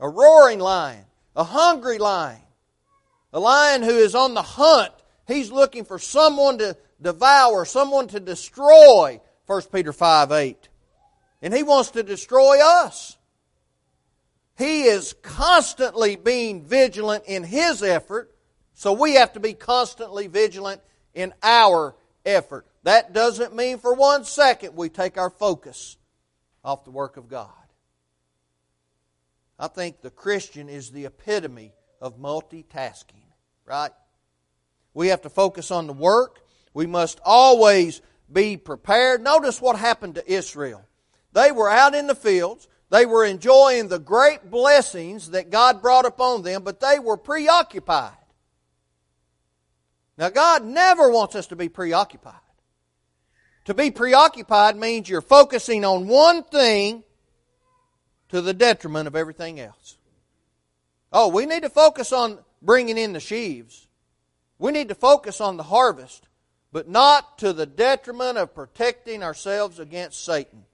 a 0.00 0.08
roaring 0.08 0.58
lion, 0.58 1.04
a 1.36 1.44
hungry 1.44 1.98
lion, 1.98 2.40
a 3.32 3.40
lion 3.40 3.82
who 3.82 3.96
is 3.96 4.14
on 4.14 4.34
the 4.34 4.42
hunt. 4.42 4.92
He's 5.26 5.52
looking 5.52 5.84
for 5.84 5.98
someone 5.98 6.58
to 6.58 6.76
devour, 7.00 7.64
someone 7.64 8.08
to 8.08 8.20
destroy. 8.20 9.20
1 9.46 9.62
Peter 9.72 9.92
5 9.92 10.32
8. 10.32 10.68
And 11.42 11.54
he 11.54 11.62
wants 11.62 11.90
to 11.92 12.02
destroy 12.02 12.58
us. 12.64 13.17
He 14.58 14.82
is 14.82 15.14
constantly 15.22 16.16
being 16.16 16.64
vigilant 16.64 17.24
in 17.26 17.44
his 17.44 17.80
effort, 17.80 18.34
so 18.74 18.92
we 18.92 19.14
have 19.14 19.32
to 19.34 19.40
be 19.40 19.54
constantly 19.54 20.26
vigilant 20.26 20.80
in 21.14 21.32
our 21.44 21.94
effort. 22.26 22.66
That 22.82 23.12
doesn't 23.12 23.54
mean 23.54 23.78
for 23.78 23.94
one 23.94 24.24
second 24.24 24.74
we 24.74 24.88
take 24.88 25.16
our 25.16 25.30
focus 25.30 25.96
off 26.64 26.84
the 26.84 26.90
work 26.90 27.16
of 27.16 27.28
God. 27.28 27.50
I 29.60 29.68
think 29.68 30.00
the 30.00 30.10
Christian 30.10 30.68
is 30.68 30.90
the 30.90 31.06
epitome 31.06 31.72
of 32.00 32.18
multitasking, 32.18 33.26
right? 33.64 33.92
We 34.92 35.08
have 35.08 35.22
to 35.22 35.30
focus 35.30 35.70
on 35.70 35.86
the 35.86 35.92
work. 35.92 36.40
We 36.74 36.86
must 36.86 37.20
always 37.24 38.00
be 38.32 38.56
prepared. 38.56 39.22
Notice 39.22 39.60
what 39.60 39.78
happened 39.78 40.16
to 40.16 40.32
Israel. 40.32 40.84
They 41.32 41.52
were 41.52 41.70
out 41.70 41.94
in 41.94 42.08
the 42.08 42.14
fields. 42.16 42.66
They 42.90 43.04
were 43.04 43.24
enjoying 43.24 43.88
the 43.88 43.98
great 43.98 44.50
blessings 44.50 45.30
that 45.30 45.50
God 45.50 45.82
brought 45.82 46.06
upon 46.06 46.42
them, 46.42 46.62
but 46.62 46.80
they 46.80 46.98
were 46.98 47.18
preoccupied. 47.18 48.12
Now, 50.16 50.30
God 50.30 50.64
never 50.64 51.10
wants 51.10 51.36
us 51.36 51.48
to 51.48 51.56
be 51.56 51.68
preoccupied. 51.68 52.34
To 53.66 53.74
be 53.74 53.90
preoccupied 53.90 54.76
means 54.76 55.08
you're 55.08 55.20
focusing 55.20 55.84
on 55.84 56.08
one 56.08 56.42
thing 56.42 57.04
to 58.30 58.40
the 58.40 58.54
detriment 58.54 59.06
of 59.06 59.14
everything 59.14 59.60
else. 59.60 59.98
Oh, 61.12 61.28
we 61.28 61.46
need 61.46 61.62
to 61.62 61.70
focus 61.70 62.12
on 62.12 62.38
bringing 62.62 62.98
in 62.98 63.12
the 63.12 63.20
sheaves. 63.20 63.86
We 64.58 64.72
need 64.72 64.88
to 64.88 64.94
focus 64.94 65.40
on 65.40 65.56
the 65.56 65.62
harvest, 65.62 66.26
but 66.72 66.88
not 66.88 67.38
to 67.38 67.52
the 67.52 67.66
detriment 67.66 68.38
of 68.38 68.54
protecting 68.54 69.22
ourselves 69.22 69.78
against 69.78 70.24
Satan. 70.24 70.64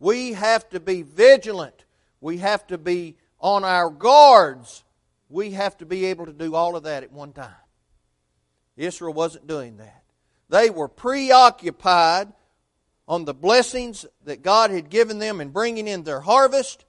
We 0.00 0.32
have 0.32 0.68
to 0.70 0.80
be 0.80 1.02
vigilant. 1.02 1.84
We 2.20 2.38
have 2.38 2.66
to 2.68 2.78
be 2.78 3.16
on 3.38 3.64
our 3.64 3.90
guards. 3.90 4.82
We 5.28 5.52
have 5.52 5.76
to 5.78 5.86
be 5.86 6.06
able 6.06 6.26
to 6.26 6.32
do 6.32 6.54
all 6.54 6.74
of 6.74 6.84
that 6.84 7.04
at 7.04 7.12
one 7.12 7.32
time. 7.32 7.54
Israel 8.76 9.12
wasn't 9.12 9.46
doing 9.46 9.76
that. 9.76 10.02
They 10.48 10.70
were 10.70 10.88
preoccupied 10.88 12.32
on 13.06 13.24
the 13.24 13.34
blessings 13.34 14.06
that 14.24 14.42
God 14.42 14.70
had 14.70 14.88
given 14.88 15.18
them 15.18 15.40
in 15.40 15.50
bringing 15.50 15.86
in 15.86 16.02
their 16.02 16.20
harvest, 16.20 16.84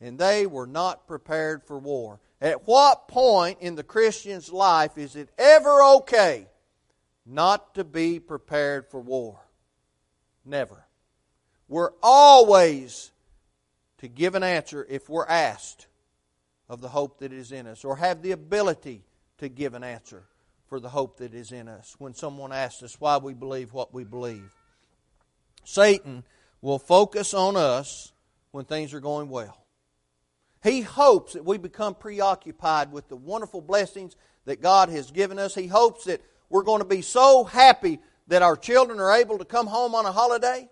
and 0.00 0.18
they 0.18 0.46
were 0.46 0.66
not 0.66 1.06
prepared 1.06 1.62
for 1.64 1.78
war. 1.78 2.18
At 2.40 2.66
what 2.66 3.06
point 3.06 3.58
in 3.60 3.74
the 3.74 3.82
Christian's 3.84 4.50
life 4.50 4.98
is 4.98 5.16
it 5.16 5.28
ever 5.38 5.82
okay 5.96 6.46
not 7.26 7.74
to 7.74 7.84
be 7.84 8.18
prepared 8.18 8.90
for 8.90 9.00
war? 9.00 9.38
Never. 10.44 10.86
We're 11.70 11.92
always 12.02 13.12
to 13.98 14.08
give 14.08 14.34
an 14.34 14.42
answer 14.42 14.84
if 14.90 15.08
we're 15.08 15.26
asked 15.26 15.86
of 16.68 16.80
the 16.80 16.88
hope 16.88 17.20
that 17.20 17.32
is 17.32 17.52
in 17.52 17.68
us, 17.68 17.84
or 17.84 17.96
have 17.96 18.22
the 18.22 18.32
ability 18.32 19.04
to 19.38 19.48
give 19.48 19.74
an 19.74 19.84
answer 19.84 20.24
for 20.68 20.80
the 20.80 20.88
hope 20.88 21.18
that 21.18 21.32
is 21.32 21.52
in 21.52 21.68
us 21.68 21.94
when 21.98 22.12
someone 22.12 22.52
asks 22.52 22.82
us 22.82 23.00
why 23.00 23.18
we 23.18 23.34
believe 23.34 23.72
what 23.72 23.94
we 23.94 24.02
believe. 24.02 24.52
Satan 25.62 26.24
will 26.60 26.80
focus 26.80 27.34
on 27.34 27.56
us 27.56 28.12
when 28.50 28.64
things 28.64 28.92
are 28.92 29.00
going 29.00 29.28
well. 29.28 29.64
He 30.64 30.80
hopes 30.80 31.34
that 31.34 31.44
we 31.44 31.56
become 31.56 31.94
preoccupied 31.94 32.90
with 32.90 33.08
the 33.08 33.16
wonderful 33.16 33.60
blessings 33.60 34.16
that 34.44 34.60
God 34.60 34.88
has 34.88 35.12
given 35.12 35.38
us. 35.38 35.54
He 35.54 35.68
hopes 35.68 36.04
that 36.04 36.20
we're 36.48 36.64
going 36.64 36.80
to 36.80 36.84
be 36.84 37.02
so 37.02 37.44
happy 37.44 38.00
that 38.26 38.42
our 38.42 38.56
children 38.56 38.98
are 38.98 39.12
able 39.12 39.38
to 39.38 39.44
come 39.44 39.68
home 39.68 39.94
on 39.94 40.04
a 40.04 40.12
holiday 40.12 40.68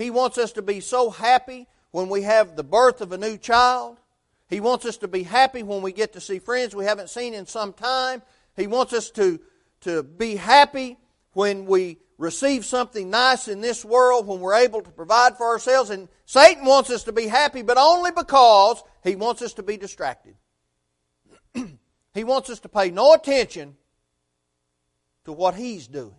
he 0.00 0.10
wants 0.10 0.38
us 0.38 0.52
to 0.52 0.62
be 0.62 0.80
so 0.80 1.10
happy 1.10 1.66
when 1.90 2.08
we 2.08 2.22
have 2.22 2.56
the 2.56 2.64
birth 2.64 3.00
of 3.00 3.12
a 3.12 3.18
new 3.18 3.36
child. 3.36 3.98
He 4.48 4.60
wants 4.60 4.86
us 4.86 4.96
to 4.98 5.08
be 5.08 5.22
happy 5.22 5.62
when 5.62 5.82
we 5.82 5.92
get 5.92 6.14
to 6.14 6.20
see 6.20 6.38
friends 6.38 6.74
we 6.74 6.84
haven't 6.84 7.10
seen 7.10 7.34
in 7.34 7.46
some 7.46 7.72
time. 7.72 8.22
He 8.56 8.66
wants 8.66 8.92
us 8.92 9.10
to, 9.10 9.40
to 9.82 10.02
be 10.02 10.36
happy 10.36 10.98
when 11.32 11.66
we 11.66 11.98
receive 12.18 12.64
something 12.64 13.10
nice 13.10 13.46
in 13.46 13.60
this 13.60 13.84
world, 13.84 14.26
when 14.26 14.40
we're 14.40 14.54
able 14.54 14.82
to 14.82 14.90
provide 14.90 15.36
for 15.36 15.46
ourselves. 15.46 15.90
And 15.90 16.08
Satan 16.26 16.64
wants 16.64 16.90
us 16.90 17.04
to 17.04 17.12
be 17.12 17.26
happy, 17.26 17.62
but 17.62 17.78
only 17.78 18.10
because 18.10 18.82
he 19.04 19.16
wants 19.16 19.42
us 19.42 19.54
to 19.54 19.62
be 19.62 19.76
distracted. 19.76 20.34
he 22.14 22.24
wants 22.24 22.50
us 22.50 22.60
to 22.60 22.68
pay 22.68 22.90
no 22.90 23.14
attention 23.14 23.76
to 25.24 25.32
what 25.32 25.54
he's 25.54 25.86
doing. 25.86 26.14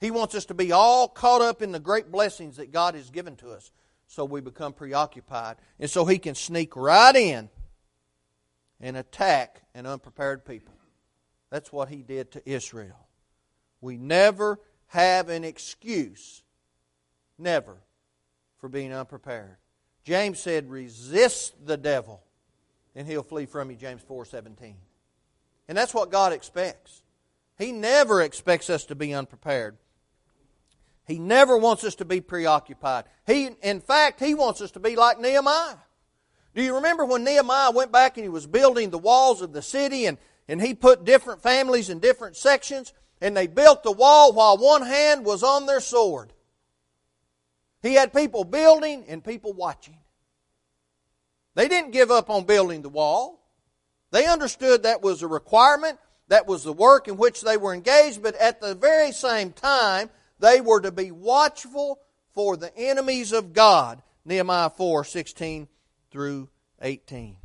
He 0.00 0.10
wants 0.10 0.34
us 0.34 0.44
to 0.46 0.54
be 0.54 0.72
all 0.72 1.08
caught 1.08 1.40
up 1.40 1.60
in 1.60 1.72
the 1.72 1.80
great 1.80 2.10
blessings 2.12 2.56
that 2.56 2.72
God 2.72 2.94
has 2.94 3.10
given 3.10 3.36
to 3.36 3.50
us 3.50 3.72
so 4.06 4.24
we 4.24 4.40
become 4.40 4.72
preoccupied. 4.72 5.56
And 5.78 5.90
so 5.90 6.04
He 6.04 6.18
can 6.18 6.34
sneak 6.34 6.76
right 6.76 7.14
in 7.14 7.48
and 8.80 8.96
attack 8.96 9.62
an 9.74 9.86
unprepared 9.86 10.44
people. 10.44 10.74
That's 11.50 11.72
what 11.72 11.88
He 11.88 12.02
did 12.02 12.32
to 12.32 12.48
Israel. 12.48 13.08
We 13.80 13.96
never 13.96 14.60
have 14.88 15.28
an 15.28 15.44
excuse, 15.44 16.42
never, 17.38 17.76
for 18.58 18.68
being 18.68 18.92
unprepared. 18.92 19.56
James 20.04 20.40
said, 20.40 20.70
resist 20.70 21.54
the 21.66 21.76
devil 21.76 22.22
and 22.94 23.06
he'll 23.06 23.22
flee 23.22 23.46
from 23.46 23.70
you, 23.70 23.76
James 23.76 24.02
4 24.02 24.24
17. 24.24 24.74
And 25.68 25.76
that's 25.76 25.94
what 25.94 26.10
God 26.10 26.32
expects. 26.32 27.02
He 27.58 27.72
never 27.72 28.22
expects 28.22 28.70
us 28.70 28.86
to 28.86 28.94
be 28.94 29.12
unprepared. 29.12 29.76
He 31.08 31.18
never 31.18 31.56
wants 31.56 31.84
us 31.84 31.94
to 31.96 32.04
be 32.04 32.20
preoccupied. 32.20 33.04
He, 33.26 33.48
in 33.62 33.80
fact, 33.80 34.20
he 34.20 34.34
wants 34.34 34.60
us 34.60 34.72
to 34.72 34.80
be 34.80 34.94
like 34.94 35.18
Nehemiah. 35.18 35.76
Do 36.54 36.62
you 36.62 36.74
remember 36.74 37.06
when 37.06 37.24
Nehemiah 37.24 37.70
went 37.70 37.90
back 37.90 38.18
and 38.18 38.24
he 38.24 38.28
was 38.28 38.46
building 38.46 38.90
the 38.90 38.98
walls 38.98 39.40
of 39.40 39.54
the 39.54 39.62
city 39.62 40.04
and, 40.04 40.18
and 40.48 40.60
he 40.60 40.74
put 40.74 41.04
different 41.04 41.42
families 41.42 41.88
in 41.88 41.98
different 41.98 42.36
sections 42.36 42.92
and 43.22 43.34
they 43.34 43.46
built 43.46 43.82
the 43.82 43.90
wall 43.90 44.34
while 44.34 44.58
one 44.58 44.82
hand 44.82 45.24
was 45.24 45.42
on 45.42 45.64
their 45.64 45.80
sword? 45.80 46.34
He 47.80 47.94
had 47.94 48.12
people 48.12 48.44
building 48.44 49.06
and 49.08 49.24
people 49.24 49.54
watching. 49.54 49.96
They 51.54 51.68
didn't 51.68 51.92
give 51.92 52.10
up 52.10 52.28
on 52.28 52.44
building 52.44 52.82
the 52.82 52.90
wall. 52.90 53.48
They 54.10 54.26
understood 54.26 54.82
that 54.82 55.02
was 55.02 55.22
a 55.22 55.26
requirement, 55.26 55.98
that 56.28 56.46
was 56.46 56.64
the 56.64 56.72
work 56.74 57.08
in 57.08 57.16
which 57.16 57.40
they 57.40 57.56
were 57.56 57.72
engaged, 57.72 58.22
but 58.22 58.34
at 58.34 58.60
the 58.60 58.74
very 58.74 59.12
same 59.12 59.52
time, 59.52 60.10
they 60.38 60.60
were 60.60 60.80
to 60.80 60.92
be 60.92 61.10
watchful 61.10 62.00
for 62.32 62.56
the 62.56 62.76
enemies 62.76 63.32
of 63.32 63.52
God. 63.52 64.02
Nehemiah 64.24 64.70
4 64.70 65.04
16 65.04 65.68
through 66.10 66.48
18. 66.80 67.36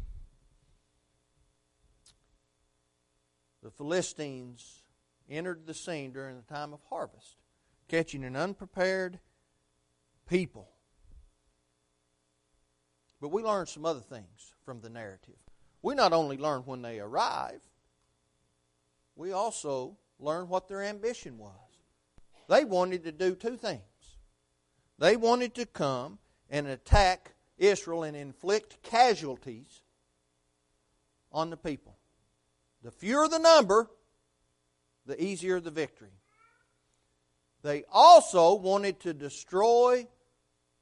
The 3.61 3.71
Philistines 3.71 4.83
entered 5.29 5.65
the 5.65 5.73
scene 5.73 6.11
during 6.11 6.35
the 6.35 6.53
time 6.53 6.73
of 6.73 6.81
harvest, 6.89 7.37
catching 7.87 8.23
an 8.23 8.35
unprepared 8.35 9.19
people. 10.27 10.69
But 13.21 13.29
we 13.29 13.41
learn 13.41 13.67
some 13.67 13.85
other 13.85 14.01
things 14.01 14.53
from 14.65 14.81
the 14.81 14.89
narrative. 14.89 15.37
We 15.81 15.95
not 15.95 16.11
only 16.11 16.37
learn 16.37 16.63
when 16.65 16.81
they 16.81 16.99
arrive, 16.99 17.61
we 19.15 19.31
also 19.31 19.97
learn 20.19 20.49
what 20.49 20.67
their 20.67 20.83
ambition 20.83 21.37
was. 21.37 21.62
They 22.49 22.65
wanted 22.65 23.03
to 23.03 23.11
do 23.11 23.35
two 23.35 23.57
things. 23.57 23.81
They 24.99 25.15
wanted 25.15 25.55
to 25.55 25.65
come 25.65 26.19
and 26.49 26.67
attack 26.67 27.33
Israel 27.57 28.03
and 28.03 28.15
inflict 28.15 28.81
casualties 28.83 29.81
on 31.31 31.49
the 31.49 31.57
people. 31.57 31.97
The 32.83 32.91
fewer 32.91 33.27
the 33.27 33.39
number, 33.39 33.89
the 35.05 35.21
easier 35.21 35.59
the 35.59 35.71
victory. 35.71 36.11
They 37.63 37.85
also 37.91 38.55
wanted 38.55 38.99
to 39.01 39.13
destroy 39.13 40.07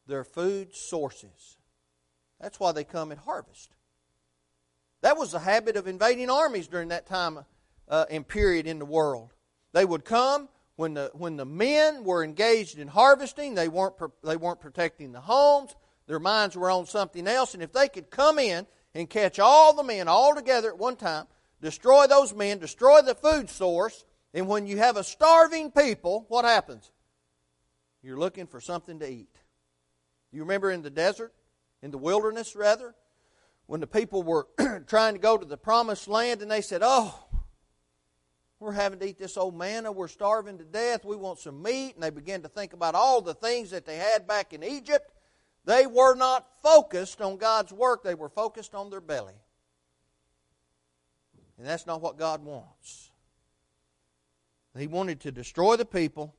their 0.08 0.24
food 0.24 0.76
sources. 0.76 1.58
That's 2.40 2.60
why 2.60 2.72
they 2.72 2.84
come 2.84 3.12
at 3.12 3.20
harvest. 3.20 3.70
That 5.02 5.18
was 5.18 5.32
the 5.32 5.40
habit 5.40 5.76
of 5.76 5.88
invading 5.88 6.30
armies 6.30 6.68
during 6.68 6.90
that 6.90 7.06
time 7.06 7.40
uh, 7.88 8.06
and 8.10 8.28
period 8.28 8.68
in 8.68 8.80
the 8.80 8.86
world. 8.86 9.34
They 9.74 9.86
would 9.86 10.06
come 10.06 10.50
when 10.82 10.96
the, 10.96 11.12
when 11.14 11.38
the 11.38 11.46
men 11.46 12.04
were 12.04 12.24
engaged 12.24 12.80
in 12.80 12.88
harvesting, 12.88 13.54
they 13.54 13.68
weren't, 13.68 13.94
they 14.24 14.36
weren't 14.36 14.60
protecting 14.60 15.12
the 15.12 15.22
homes. 15.22 15.76
Their 16.08 16.18
minds 16.18 16.56
were 16.58 16.72
on 16.72 16.88
something 16.88 17.28
else. 17.28 17.54
And 17.54 17.62
if 17.62 17.72
they 17.72 17.88
could 17.88 18.10
come 18.10 18.40
in 18.40 18.66
and 18.96 19.08
catch 19.08 19.38
all 19.38 19.76
the 19.76 19.84
men 19.84 20.08
all 20.08 20.34
together 20.34 20.70
at 20.70 20.80
one 20.80 20.96
time, 20.96 21.28
destroy 21.62 22.08
those 22.08 22.34
men, 22.34 22.58
destroy 22.58 23.04
the 23.04 23.14
food 23.14 23.48
source, 23.48 24.06
and 24.34 24.48
when 24.48 24.66
you 24.66 24.78
have 24.78 24.98
a 24.98 25.04
starving 25.04 25.70
people, 25.70 26.26
what 26.30 26.46
happens? 26.46 26.90
You're 28.02 28.18
looking 28.18 28.48
for 28.48 28.60
something 28.60 28.98
to 29.02 29.08
eat. 29.08 29.38
You 30.32 30.42
remember 30.42 30.72
in 30.72 30.82
the 30.82 30.90
desert, 30.90 31.32
in 31.84 31.92
the 31.92 32.00
wilderness 32.00 32.56
rather, 32.56 32.96
when 33.68 33.82
the 33.82 33.88
people 33.88 34.24
were 34.24 34.48
trying 34.88 35.14
to 35.14 35.20
go 35.20 35.38
to 35.38 35.46
the 35.46 35.58
promised 35.58 36.08
land 36.08 36.42
and 36.42 36.50
they 36.50 36.62
said, 36.62 36.82
Oh, 36.84 37.14
we're 38.62 38.72
having 38.74 39.00
to 39.00 39.08
eat 39.08 39.18
this 39.18 39.38
old 39.38 39.58
manna. 39.58 39.92
We're 39.92 40.08
starving 40.08 40.60
to 40.60 40.64
death. 40.64 41.04
We 41.04 41.16
want 41.16 41.40
some 41.40 41.64
meat. 41.64 41.96
And 41.96 42.04
they 42.04 42.12
began 42.12 42.44
to 42.44 42.48
think 42.48 42.74
about 42.74 42.94
all 42.94 43.20
the 43.20 43.34
things 43.34 43.72
that 43.72 43.88
they 43.88 43.98
had 43.98 44.28
back 44.28 44.54
in 44.54 44.64
Egypt. 44.64 45.12
They 45.66 45.88
were 45.88 46.14
not 46.14 46.46
focused 46.62 47.22
on 47.22 47.38
God's 47.38 47.74
work, 47.74 48.04
they 48.04 48.14
were 48.14 48.30
focused 48.30 48.76
on 48.76 48.92
their 48.92 49.02
belly. 49.02 49.34
And 51.58 51.68
that's 51.68 51.88
not 51.88 52.02
what 52.02 52.18
God 52.18 52.44
wants. 52.44 53.10
He 54.78 54.88
wanted 54.88 55.20
to 55.22 55.32
destroy 55.32 55.76
the 55.76 55.86
people, 55.86 56.34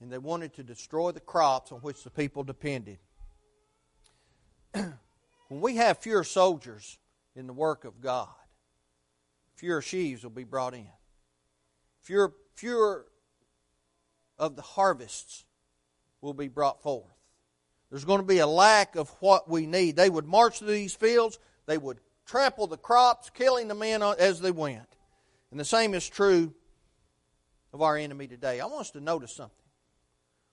and 0.00 0.10
they 0.10 0.18
wanted 0.18 0.54
to 0.54 0.62
destroy 0.62 1.12
the 1.12 1.20
crops 1.20 1.70
on 1.70 1.80
which 1.80 2.02
the 2.02 2.10
people 2.10 2.44
depended. 2.44 2.98
when 4.72 4.94
we 5.48 5.76
have 5.76 5.98
fewer 5.98 6.24
soldiers 6.24 6.98
in 7.34 7.46
the 7.46 7.52
work 7.52 7.84
of 7.84 8.00
God, 8.00 8.28
fewer 9.54 9.82
sheaves 9.82 10.22
will 10.22 10.30
be 10.30 10.44
brought 10.44 10.74
in 10.74 10.88
fewer, 12.06 12.32
fewer 12.54 13.04
of 14.38 14.54
the 14.54 14.62
harvests 14.62 15.44
will 16.20 16.34
be 16.34 16.48
brought 16.48 16.80
forth. 16.80 17.04
There's 17.90 18.04
going 18.04 18.20
to 18.20 18.26
be 18.26 18.38
a 18.38 18.46
lack 18.46 18.96
of 18.96 19.10
what 19.20 19.50
we 19.50 19.66
need. 19.66 19.96
They 19.96 20.08
would 20.08 20.26
march 20.26 20.60
through 20.60 20.68
these 20.68 20.94
fields, 20.94 21.38
they 21.66 21.78
would 21.78 21.98
trample 22.24 22.68
the 22.68 22.76
crops, 22.76 23.30
killing 23.30 23.68
the 23.68 23.74
men 23.74 24.02
as 24.02 24.40
they 24.40 24.50
went. 24.50 24.96
And 25.50 25.58
the 25.58 25.64
same 25.64 25.94
is 25.94 26.08
true 26.08 26.54
of 27.72 27.82
our 27.82 27.96
enemy 27.96 28.26
today. 28.28 28.60
I 28.60 28.66
want 28.66 28.82
us 28.82 28.90
to 28.92 29.00
notice 29.00 29.32
something. 29.32 29.54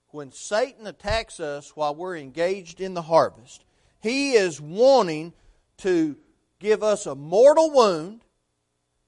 When 0.09 0.31
Satan 0.31 0.85
attacks 0.85 1.39
us 1.39 1.75
while 1.75 1.95
we're 1.95 2.17
engaged 2.17 2.81
in 2.81 2.93
the 2.93 3.01
harvest, 3.01 3.65
he 3.99 4.33
is 4.33 4.61
wanting 4.61 5.33
to 5.77 6.15
give 6.59 6.83
us 6.83 7.05
a 7.07 7.15
mortal 7.15 7.71
wound 7.71 8.21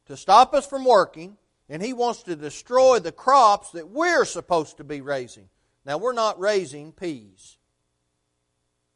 to 0.08 0.18
stop 0.18 0.54
us 0.54 0.68
from 0.68 0.86
working 0.86 1.38
and 1.70 1.82
he 1.82 1.94
wants 1.94 2.24
to 2.24 2.36
destroy 2.36 3.00
the 3.00 3.12
crops 3.12 3.72
that 3.72 3.90
we're 3.90 4.26
supposed 4.26 4.78
to 4.78 4.84
be 4.84 5.02
raising. 5.02 5.50
Now, 5.86 5.98
we're 5.98 6.14
not 6.14 6.40
raising 6.40 6.92
peas, 6.92 7.58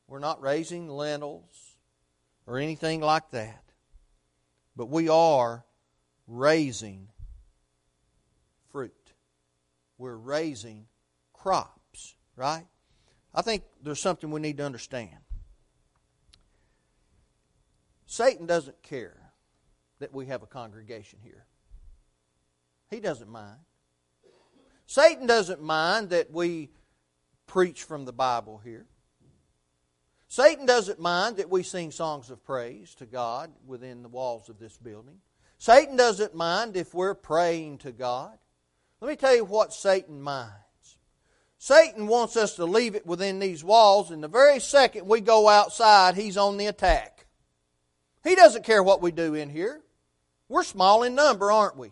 we're 0.07 0.19
not 0.19 0.41
raising 0.41 0.87
lentils 0.89 1.75
or 2.45 2.57
anything 2.57 3.01
like 3.01 3.29
that. 3.31 3.63
But 4.75 4.89
we 4.89 5.09
are 5.09 5.65
raising 6.27 7.09
fruit. 8.71 8.93
We're 9.97 10.15
raising 10.15 10.85
crops, 11.33 12.15
right? 12.35 12.65
I 13.35 13.41
think 13.41 13.63
there's 13.83 14.01
something 14.01 14.31
we 14.31 14.39
need 14.39 14.57
to 14.57 14.65
understand. 14.65 15.17
Satan 18.07 18.47
doesn't 18.47 18.81
care 18.81 19.17
that 19.99 20.13
we 20.13 20.27
have 20.27 20.41
a 20.41 20.47
congregation 20.47 21.19
here. 21.21 21.45
He 22.89 22.99
doesn't 22.99 23.29
mind. 23.29 23.59
Satan 24.87 25.27
doesn't 25.27 25.61
mind 25.61 26.09
that 26.09 26.31
we 26.31 26.69
preach 27.45 27.83
from 27.83 28.05
the 28.05 28.13
Bible 28.13 28.59
here. 28.63 28.87
Satan 30.27 30.65
doesn't 30.65 30.99
mind 30.99 31.37
that 31.37 31.49
we 31.49 31.63
sing 31.63 31.91
songs 31.91 32.29
of 32.29 32.43
praise 32.43 32.95
to 32.95 33.05
God 33.05 33.51
within 33.65 34.03
the 34.03 34.09
walls 34.09 34.49
of 34.49 34.59
this 34.59 34.77
building. 34.77 35.17
Satan 35.57 35.95
doesn't 35.95 36.35
mind 36.35 36.77
if 36.77 36.93
we're 36.93 37.15
praying 37.15 37.79
to 37.79 37.91
God. 37.91 38.37
Let 39.01 39.09
me 39.09 39.15
tell 39.15 39.35
you 39.35 39.45
what 39.45 39.73
Satan 39.73 40.21
minds. 40.21 40.53
Satan 41.57 42.07
wants 42.07 42.37
us 42.37 42.55
to 42.55 42.65
leave 42.65 42.95
it 42.95 43.05
within 43.05 43.39
these 43.39 43.63
walls, 43.63 44.11
and 44.11 44.23
the 44.23 44.27
very 44.27 44.59
second 44.59 45.07
we 45.07 45.19
go 45.19 45.49
outside, 45.49 46.15
he's 46.15 46.37
on 46.37 46.57
the 46.57 46.67
attack. 46.67 47.25
He 48.23 48.35
doesn't 48.35 48.63
care 48.63 48.81
what 48.81 49.01
we 49.01 49.11
do 49.11 49.33
in 49.33 49.49
here. 49.49 49.81
We're 50.47 50.63
small 50.63 51.03
in 51.03 51.15
number, 51.15 51.51
aren't 51.51 51.77
we? 51.77 51.91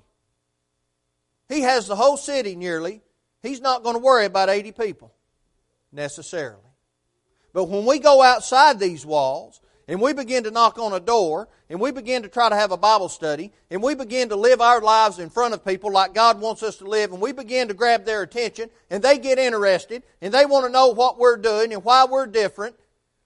He 1.50 1.62
has 1.62 1.88
the 1.88 1.96
whole 1.96 2.18
city 2.18 2.56
nearly. 2.56 3.02
He's 3.42 3.62
not 3.62 3.84
going 3.84 3.96
to 3.96 4.02
worry 4.02 4.26
about 4.26 4.50
80 4.50 4.74
people 4.74 5.14
necessarily. 5.92 6.62
But 7.54 7.66
when 7.66 7.86
we 7.86 8.00
go 8.00 8.22
outside 8.22 8.80
these 8.80 9.06
walls 9.06 9.62
and 9.88 10.02
we 10.02 10.14
begin 10.14 10.44
to 10.44 10.52
knock 10.52 10.78
on 10.78 10.94
a 10.94 11.00
door 11.00 11.48
and 11.70 11.80
we 11.80 11.92
begin 11.92 12.24
to 12.24 12.30
try 12.30 12.50
to 12.50 12.56
have 12.56 12.72
a 12.72 12.78
Bible 12.78 13.10
study 13.10 13.52
and 13.72 13.82
we 13.82 13.96
begin 13.96 14.30
to 14.30 14.36
live 14.36 14.62
our 14.62 14.82
lives 14.82 15.20
in 15.20 15.30
front 15.30 15.54
of 15.54 15.66
people 15.66 15.92
like 15.92 16.14
God 16.14 16.42
wants 16.42 16.62
us 16.62 16.78
to 16.78 16.86
live 16.86 17.12
and 17.12 17.22
we 17.22 17.32
begin 17.32 17.70
to 17.70 17.74
grab 17.74 18.06
their 18.06 18.22
attention 18.22 18.70
and 18.90 19.02
they 19.02 19.18
get 19.18 19.40
interested 19.40 20.04
and 20.22 20.34
they 20.34 20.46
want 20.46 20.66
to 20.66 20.72
know 20.72 20.90
what 20.90 21.18
we're 21.18 21.38
doing 21.38 21.74
and 21.74 21.84
why 21.84 22.06
we're 22.06 22.28
different, 22.28 22.76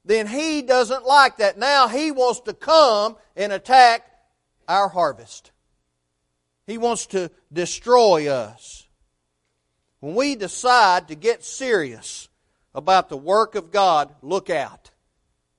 then 0.05 0.27
He 0.27 0.61
doesn't 0.61 1.05
like 1.05 1.37
that. 1.37 1.57
Now 1.57 1.87
He 1.87 2.11
wants 2.11 2.41
to 2.41 2.53
come 2.53 3.17
and 3.35 3.51
attack 3.51 4.05
our 4.67 4.87
harvest. 4.87 5.51
He 6.71 6.77
wants 6.77 7.07
to 7.07 7.29
destroy 7.51 8.29
us. 8.29 8.87
When 9.99 10.15
we 10.15 10.35
decide 10.35 11.09
to 11.09 11.15
get 11.15 11.43
serious 11.43 12.29
about 12.73 13.09
the 13.09 13.17
work 13.17 13.55
of 13.55 13.71
God, 13.71 14.15
look 14.21 14.49
out. 14.49 14.89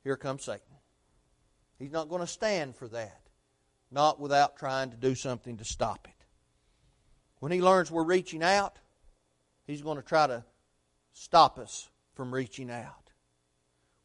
Here 0.05 0.17
comes 0.17 0.43
Satan. 0.43 0.63
He's 1.79 1.93
not 1.93 2.09
going 2.09 2.23
to 2.23 2.27
stand 2.27 2.77
for 2.77 2.89
that, 2.89 3.21
not 3.91 4.21
without 4.21 4.57
trying 4.57 4.91
to 4.93 4.97
do 4.97 5.15
something 5.15 5.59
to 5.59 5.67
stop 5.67 6.09
it. 6.09 6.25
When 7.41 7.53
he 7.53 7.61
learns 7.61 7.91
we're 7.91 8.05
reaching 8.05 8.43
out, 8.43 8.79
he's 9.67 9.83
going 9.83 9.99
to 9.99 10.03
try 10.03 10.27
to 10.27 10.43
stop 11.13 11.59
us 11.59 11.91
from 12.15 12.33
reaching 12.33 12.71
out. 12.71 13.11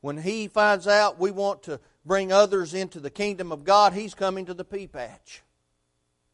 When 0.01 0.17
he 0.17 0.49
finds 0.49 0.89
out 0.89 1.21
we 1.21 1.31
want 1.31 1.63
to 1.63 1.79
bring 2.05 2.33
others 2.33 2.73
into 2.73 2.99
the 2.99 3.09
kingdom 3.09 3.53
of 3.53 3.63
God, 3.63 3.93
he's 3.93 4.13
coming 4.13 4.47
to 4.47 4.53
the 4.53 4.65
pea 4.65 4.87
patch. 4.87 5.41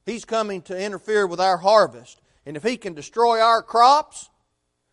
He's 0.05 0.25
coming 0.25 0.61
to 0.63 0.79
interfere 0.79 1.27
with 1.27 1.39
our 1.39 1.57
harvest. 1.57 2.19
And 2.45 2.57
if 2.57 2.63
he 2.63 2.77
can 2.77 2.93
destroy 2.93 3.39
our 3.39 3.61
crops, 3.61 4.29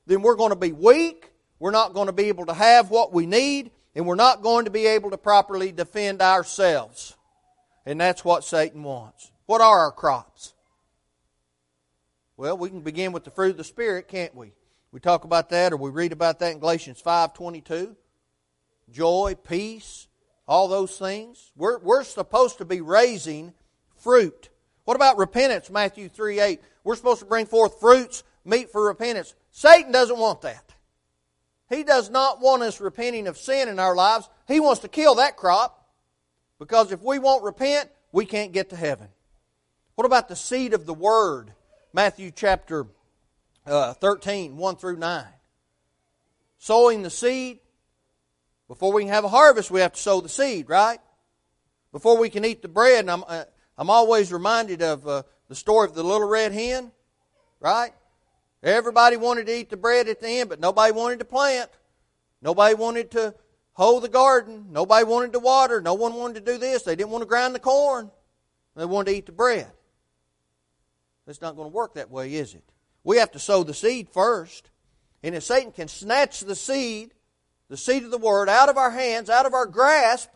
then 0.06 0.22
we're 0.22 0.36
going 0.36 0.50
to 0.50 0.56
be 0.56 0.72
weak. 0.72 1.32
We're 1.58 1.72
not 1.72 1.94
going 1.94 2.06
to 2.06 2.12
be 2.12 2.28
able 2.28 2.46
to 2.46 2.54
have 2.54 2.90
what 2.90 3.12
we 3.12 3.26
need. 3.26 3.70
And 3.94 4.06
we're 4.06 4.14
not 4.14 4.42
going 4.42 4.66
to 4.66 4.70
be 4.70 4.86
able 4.86 5.10
to 5.10 5.18
properly 5.18 5.72
defend 5.72 6.22
ourselves. 6.22 7.16
And 7.84 8.00
that's 8.00 8.24
what 8.24 8.44
Satan 8.44 8.82
wants. 8.82 9.32
What 9.46 9.60
are 9.60 9.80
our 9.80 9.92
crops? 9.92 10.54
Well, 12.36 12.56
we 12.56 12.68
can 12.70 12.80
begin 12.80 13.12
with 13.12 13.24
the 13.24 13.30
fruit 13.30 13.50
of 13.50 13.56
the 13.56 13.64
Spirit, 13.64 14.06
can't 14.06 14.34
we? 14.34 14.52
We 14.92 15.00
talk 15.00 15.24
about 15.24 15.50
that 15.50 15.72
or 15.72 15.76
we 15.76 15.90
read 15.90 16.12
about 16.12 16.38
that 16.38 16.52
in 16.52 16.60
Galatians 16.60 17.02
5.22. 17.04 17.96
Joy, 18.90 19.36
peace, 19.46 20.08
all 20.46 20.68
those 20.68 20.98
things. 20.98 21.52
We're, 21.56 21.78
we're 21.78 22.04
supposed 22.04 22.58
to 22.58 22.64
be 22.64 22.80
raising 22.80 23.54
fruit. 23.96 24.49
What 24.90 24.96
about 24.96 25.18
repentance? 25.18 25.70
Matthew 25.70 26.08
3 26.08 26.40
8. 26.40 26.60
We're 26.82 26.96
supposed 26.96 27.20
to 27.20 27.24
bring 27.24 27.46
forth 27.46 27.78
fruits, 27.78 28.24
meet 28.44 28.72
for 28.72 28.88
repentance. 28.88 29.36
Satan 29.52 29.92
doesn't 29.92 30.18
want 30.18 30.40
that. 30.40 30.74
He 31.68 31.84
does 31.84 32.10
not 32.10 32.40
want 32.40 32.64
us 32.64 32.80
repenting 32.80 33.28
of 33.28 33.38
sin 33.38 33.68
in 33.68 33.78
our 33.78 33.94
lives. 33.94 34.28
He 34.48 34.58
wants 34.58 34.80
to 34.80 34.88
kill 34.88 35.14
that 35.14 35.36
crop 35.36 35.86
because 36.58 36.90
if 36.90 37.04
we 37.04 37.20
won't 37.20 37.44
repent, 37.44 37.88
we 38.10 38.26
can't 38.26 38.50
get 38.50 38.70
to 38.70 38.76
heaven. 38.76 39.06
What 39.94 40.06
about 40.06 40.28
the 40.28 40.34
seed 40.34 40.74
of 40.74 40.86
the 40.86 40.94
Word? 40.94 41.52
Matthew 41.92 42.32
chapter 42.34 42.88
uh, 43.66 43.92
13, 43.92 44.56
1 44.56 44.74
through 44.76 44.96
9. 44.96 45.24
Sowing 46.58 47.02
the 47.02 47.10
seed. 47.10 47.60
Before 48.66 48.92
we 48.92 49.02
can 49.02 49.12
have 49.12 49.22
a 49.22 49.28
harvest, 49.28 49.70
we 49.70 49.82
have 49.82 49.92
to 49.92 50.00
sow 50.00 50.20
the 50.20 50.28
seed, 50.28 50.68
right? 50.68 50.98
Before 51.92 52.18
we 52.18 52.28
can 52.28 52.44
eat 52.44 52.60
the 52.60 52.66
bread, 52.66 52.98
and 52.98 53.10
I'm, 53.12 53.22
uh, 53.28 53.44
I'm 53.80 53.88
always 53.88 54.30
reminded 54.30 54.82
of 54.82 55.08
uh, 55.08 55.22
the 55.48 55.54
story 55.54 55.88
of 55.88 55.94
the 55.94 56.02
little 56.02 56.28
red 56.28 56.52
hen, 56.52 56.92
right? 57.60 57.92
Everybody 58.62 59.16
wanted 59.16 59.46
to 59.46 59.56
eat 59.56 59.70
the 59.70 59.78
bread 59.78 60.06
at 60.06 60.20
the 60.20 60.28
end, 60.28 60.50
but 60.50 60.60
nobody 60.60 60.92
wanted 60.92 61.20
to 61.20 61.24
plant. 61.24 61.70
Nobody 62.42 62.74
wanted 62.74 63.10
to 63.12 63.34
hoe 63.72 63.98
the 63.98 64.10
garden. 64.10 64.66
Nobody 64.70 65.06
wanted 65.06 65.32
to 65.32 65.38
water. 65.38 65.80
No 65.80 65.94
one 65.94 66.12
wanted 66.12 66.44
to 66.44 66.52
do 66.52 66.58
this. 66.58 66.82
They 66.82 66.94
didn't 66.94 67.08
want 67.08 67.22
to 67.22 67.26
grind 67.26 67.54
the 67.54 67.58
corn. 67.58 68.10
They 68.76 68.84
wanted 68.84 69.12
to 69.12 69.16
eat 69.16 69.24
the 69.24 69.32
bread. 69.32 69.72
It's 71.26 71.40
not 71.40 71.56
going 71.56 71.70
to 71.70 71.74
work 71.74 71.94
that 71.94 72.10
way, 72.10 72.34
is 72.34 72.52
it? 72.52 72.64
We 73.02 73.16
have 73.16 73.32
to 73.32 73.38
sow 73.38 73.62
the 73.62 73.72
seed 73.72 74.10
first. 74.10 74.68
And 75.22 75.34
if 75.34 75.42
Satan 75.42 75.72
can 75.72 75.88
snatch 75.88 76.40
the 76.40 76.54
seed, 76.54 77.14
the 77.70 77.78
seed 77.78 78.04
of 78.04 78.10
the 78.10 78.18
word, 78.18 78.50
out 78.50 78.68
of 78.68 78.76
our 78.76 78.90
hands, 78.90 79.30
out 79.30 79.46
of 79.46 79.54
our 79.54 79.64
grasp, 79.64 80.28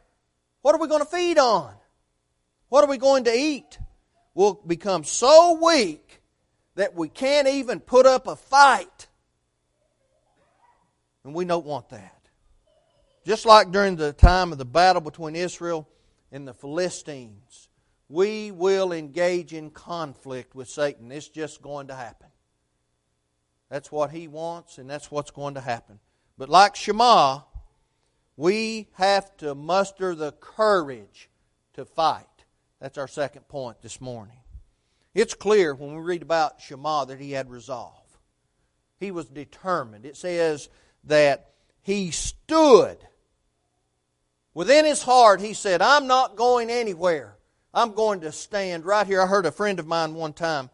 what 0.62 0.74
are 0.74 0.80
we 0.80 0.88
going 0.88 1.04
to 1.04 1.06
feed 1.06 1.36
on? 1.36 1.74
What 2.74 2.82
are 2.82 2.88
we 2.88 2.98
going 2.98 3.22
to 3.22 3.32
eat? 3.32 3.78
We'll 4.34 4.54
become 4.54 5.04
so 5.04 5.60
weak 5.62 6.20
that 6.74 6.96
we 6.96 7.08
can't 7.08 7.46
even 7.46 7.78
put 7.78 8.04
up 8.04 8.26
a 8.26 8.34
fight. 8.34 9.06
And 11.22 11.32
we 11.34 11.44
don't 11.44 11.64
want 11.64 11.90
that. 11.90 12.20
Just 13.24 13.46
like 13.46 13.70
during 13.70 13.94
the 13.94 14.12
time 14.12 14.50
of 14.50 14.58
the 14.58 14.64
battle 14.64 15.00
between 15.00 15.36
Israel 15.36 15.88
and 16.32 16.48
the 16.48 16.52
Philistines, 16.52 17.68
we 18.08 18.50
will 18.50 18.90
engage 18.90 19.52
in 19.52 19.70
conflict 19.70 20.56
with 20.56 20.68
Satan. 20.68 21.12
It's 21.12 21.28
just 21.28 21.62
going 21.62 21.86
to 21.86 21.94
happen. 21.94 22.26
That's 23.70 23.92
what 23.92 24.10
he 24.10 24.26
wants, 24.26 24.78
and 24.78 24.90
that's 24.90 25.12
what's 25.12 25.30
going 25.30 25.54
to 25.54 25.60
happen. 25.60 26.00
But 26.36 26.48
like 26.48 26.74
Shema, 26.74 27.42
we 28.36 28.88
have 28.94 29.36
to 29.36 29.54
muster 29.54 30.16
the 30.16 30.32
courage 30.32 31.30
to 31.74 31.84
fight. 31.84 32.26
That's 32.80 32.98
our 32.98 33.08
second 33.08 33.48
point 33.48 33.80
this 33.82 34.00
morning. 34.00 34.36
It's 35.14 35.34
clear 35.34 35.74
when 35.74 35.94
we 35.94 36.02
read 36.02 36.22
about 36.22 36.60
Shema 36.60 37.04
that 37.06 37.20
he 37.20 37.32
had 37.32 37.50
resolve. 37.50 38.18
He 38.98 39.10
was 39.10 39.26
determined. 39.26 40.04
It 40.04 40.16
says 40.16 40.68
that 41.04 41.50
he 41.82 42.10
stood. 42.10 42.98
Within 44.54 44.84
his 44.84 45.02
heart, 45.02 45.40
he 45.40 45.52
said, 45.52 45.82
I'm 45.82 46.06
not 46.06 46.36
going 46.36 46.70
anywhere. 46.70 47.36
I'm 47.72 47.92
going 47.92 48.20
to 48.20 48.32
stand 48.32 48.84
right 48.84 49.06
here. 49.06 49.20
I 49.20 49.26
heard 49.26 49.46
a 49.46 49.52
friend 49.52 49.78
of 49.78 49.86
mine 49.86 50.14
one 50.14 50.32
time 50.32 50.70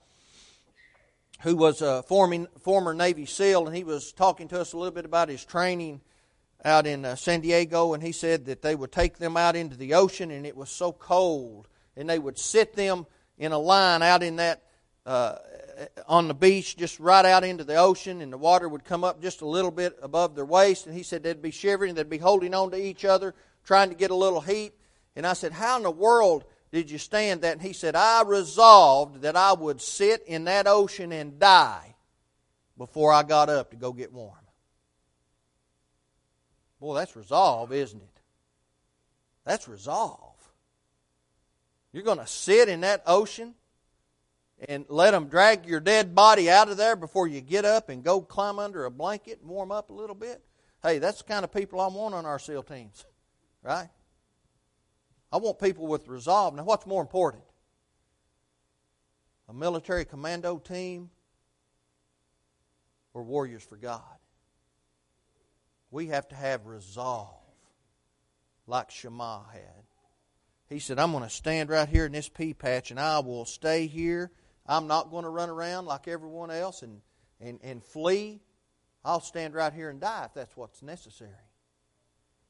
who 1.41 1.57
was 1.57 1.81
a 1.81 2.03
former 2.03 2.95
Navy 2.95 3.25
SEAL, 3.25 3.67
and 3.67 3.75
he 3.75 3.85
was 3.85 4.13
talking 4.13 4.49
to 4.49 4.61
us 4.61 4.73
a 4.73 4.77
little 4.77 4.93
bit 4.93 5.07
about 5.07 5.31
his 5.31 5.45
training 5.45 6.03
out 6.63 6.87
in 6.87 7.05
uh, 7.05 7.17
San 7.17 7.41
Diego, 7.41 7.95
and 7.95 8.03
he 8.03 8.13
said 8.13 8.45
that 8.45 8.61
they 8.61 8.75
would 8.75 8.93
take 8.93 9.17
them 9.17 9.39
out 9.39 9.57
into 9.57 9.77
the 9.77 9.95
ocean, 9.95 10.31
and 10.31 10.45
it 10.45 10.55
was 10.55 10.69
so 10.69 10.93
cold, 10.93 11.69
and 12.01 12.09
they 12.09 12.19
would 12.19 12.39
sit 12.39 12.75
them 12.75 13.07
in 13.37 13.53
a 13.53 13.59
line 13.59 14.03
out 14.03 14.23
in 14.23 14.37
that 14.37 14.63
uh, 15.05 15.37
on 16.09 16.29
the 16.29 16.35
beach, 16.35 16.77
just 16.77 16.99
right 16.99 17.25
out 17.25 17.45
into 17.45 17.63
the 17.63 17.77
ocean, 17.77 18.23
and 18.23 18.33
the 18.33 18.39
water 18.39 18.69
would 18.69 18.85
come 18.85 19.05
up 19.05 19.21
just 19.21 19.43
a 19.43 19.47
little 19.47 19.71
bit 19.71 19.99
above 20.03 20.35
their 20.35 20.45
waist. 20.45 20.87
And 20.87 20.95
he 20.97 21.03
said 21.03 21.23
they'd 21.23 21.43
be 21.43 21.51
shivering, 21.51 21.95
they'd 21.95 22.09
be 22.09 22.19
holding 22.19 22.55
on 22.55 22.71
to 22.71 22.83
each 22.83 23.05
other, 23.05 23.35
trying 23.65 23.91
to 23.91 23.95
get 23.95 24.11
a 24.11 24.15
little 24.15 24.41
heat. 24.41 24.73
And 25.15 25.27
I 25.27 25.35
said, 25.35 25.53
How 25.53 25.77
in 25.77 25.83
the 25.83 25.91
world 25.91 26.45
did 26.73 26.91
you 26.91 26.97
stand 26.97 27.43
that? 27.43 27.53
And 27.53 27.63
he 27.63 27.75
said, 27.75 27.95
I 27.95 28.23
resolved 28.23 29.23
that 29.23 29.37
I 29.37 29.53
would 29.53 29.83
sit 29.83 30.23
in 30.27 30.45
that 30.45 30.67
ocean 30.67 31.13
and 31.13 31.39
die 31.39 31.97
before 32.79 33.13
I 33.13 33.25
got 33.25 33.51
up 33.51 33.73
to 33.73 33.77
go 33.77 33.93
get 33.93 34.11
warm. 34.11 34.35
Boy, 36.81 36.95
that's 36.95 37.15
resolve, 37.15 37.73
isn't 37.75 38.01
it? 38.01 38.21
That's 39.45 39.69
resolve. 39.69 40.30
You're 41.93 42.05
going 42.05 42.19
to 42.19 42.27
sit 42.27 42.69
in 42.69 42.83
that 42.83 43.03
ocean 43.07 43.55
and 44.69 44.85
let 44.89 45.13
them 45.13 45.29
drag 45.29 45.67
your 45.67 45.81
dead 45.81 46.15
body 46.15 46.51
out 46.51 46.69
of 46.69 46.77
there 46.77 46.97
before 46.97 47.27
you 47.27 47.41
get 47.41 47.65
up 47.65 47.89
and 47.89 48.05
go 48.05 48.21
climb 48.21 48.59
under 48.59 48.85
a 48.85 48.91
blanket 48.91 49.41
and 49.41 49.51
warm 49.51 49.73
up 49.73 49.91
a 49.91 49.93
little 49.93 50.15
bit? 50.15 50.43
Hey, 50.83 50.99
that's 50.99 51.19
the 51.19 51.25
kind 51.25 51.45
of 51.45 51.53
people 51.53 51.81
I 51.81 51.89
want 51.89 52.15
on 52.15 52.27
our 52.27 52.39
SEAL 52.39 52.63
teams, 52.65 53.05
right? 53.63 53.89
I 55.33 55.37
want 55.37 55.59
people 55.59 55.87
with 55.87 56.09
resolve. 56.09 56.55
Now, 56.55 56.65
what's 56.65 56.87
more 56.87 57.03
important? 57.03 57.45
A 59.49 59.53
military 59.53 60.05
commando 60.05 60.59
team 60.59 61.11
or 63.15 63.23
warriors 63.23 63.63
for 63.63 63.77
God? 63.77 64.03
We 65.91 66.07
have 66.09 66.29
to 66.29 66.37
have 66.37 66.67
resolve 66.67 67.35
like 68.67 68.91
Shema 68.91 69.43
had. 69.53 69.80
He 70.71 70.79
said, 70.79 71.01
I'm 71.01 71.11
going 71.11 71.25
to 71.25 71.31
stand 71.31 71.69
right 71.69 71.89
here 71.89 72.07
in 72.07 72.13
this 72.13 72.29
pea 72.29 72.55
patch 72.55 72.93
and 72.93 73.01
I 73.01 73.19
will 73.19 73.45
stay 73.45 73.89
here. 73.89 74.31
I'm 74.65 74.87
not 74.87 75.11
going 75.11 75.25
to 75.25 75.29
run 75.29 75.51
around 75.51 75.87
like 75.87 76.07
everyone 76.07 76.53
else 76.53 76.83
and, 76.83 77.01
and, 77.41 77.59
and 77.65 77.83
flee. 77.83 78.41
I'll 79.05 79.21
stand 79.21 79.53
right 79.53 79.73
here 79.73 79.91
and 79.91 80.01
die 80.01 80.27
if 80.27 80.35
that's 80.35 80.57
what's 80.57 80.81
necessary. 80.81 81.33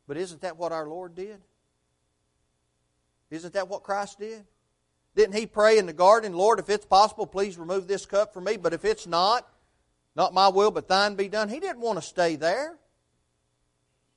But 0.06 0.18
isn't 0.18 0.42
that 0.42 0.58
what 0.58 0.70
our 0.70 0.86
Lord 0.86 1.14
did? 1.14 1.40
Isn't 3.30 3.54
that 3.54 3.68
what 3.68 3.84
Christ 3.84 4.18
did? 4.18 4.44
Didn't 5.16 5.34
he 5.34 5.46
pray 5.46 5.78
in 5.78 5.86
the 5.86 5.92
garden, 5.94 6.34
Lord, 6.34 6.58
if 6.58 6.68
it's 6.68 6.84
possible, 6.84 7.26
please 7.26 7.56
remove 7.56 7.88
this 7.88 8.04
cup 8.04 8.34
from 8.34 8.44
me, 8.44 8.58
but 8.58 8.74
if 8.74 8.84
it's 8.84 9.06
not, 9.06 9.48
not 10.14 10.34
my 10.34 10.48
will, 10.48 10.70
but 10.70 10.88
thine 10.88 11.14
be 11.14 11.28
done? 11.28 11.48
He 11.48 11.58
didn't 11.58 11.80
want 11.80 11.98
to 11.98 12.02
stay 12.02 12.36
there. 12.36 12.76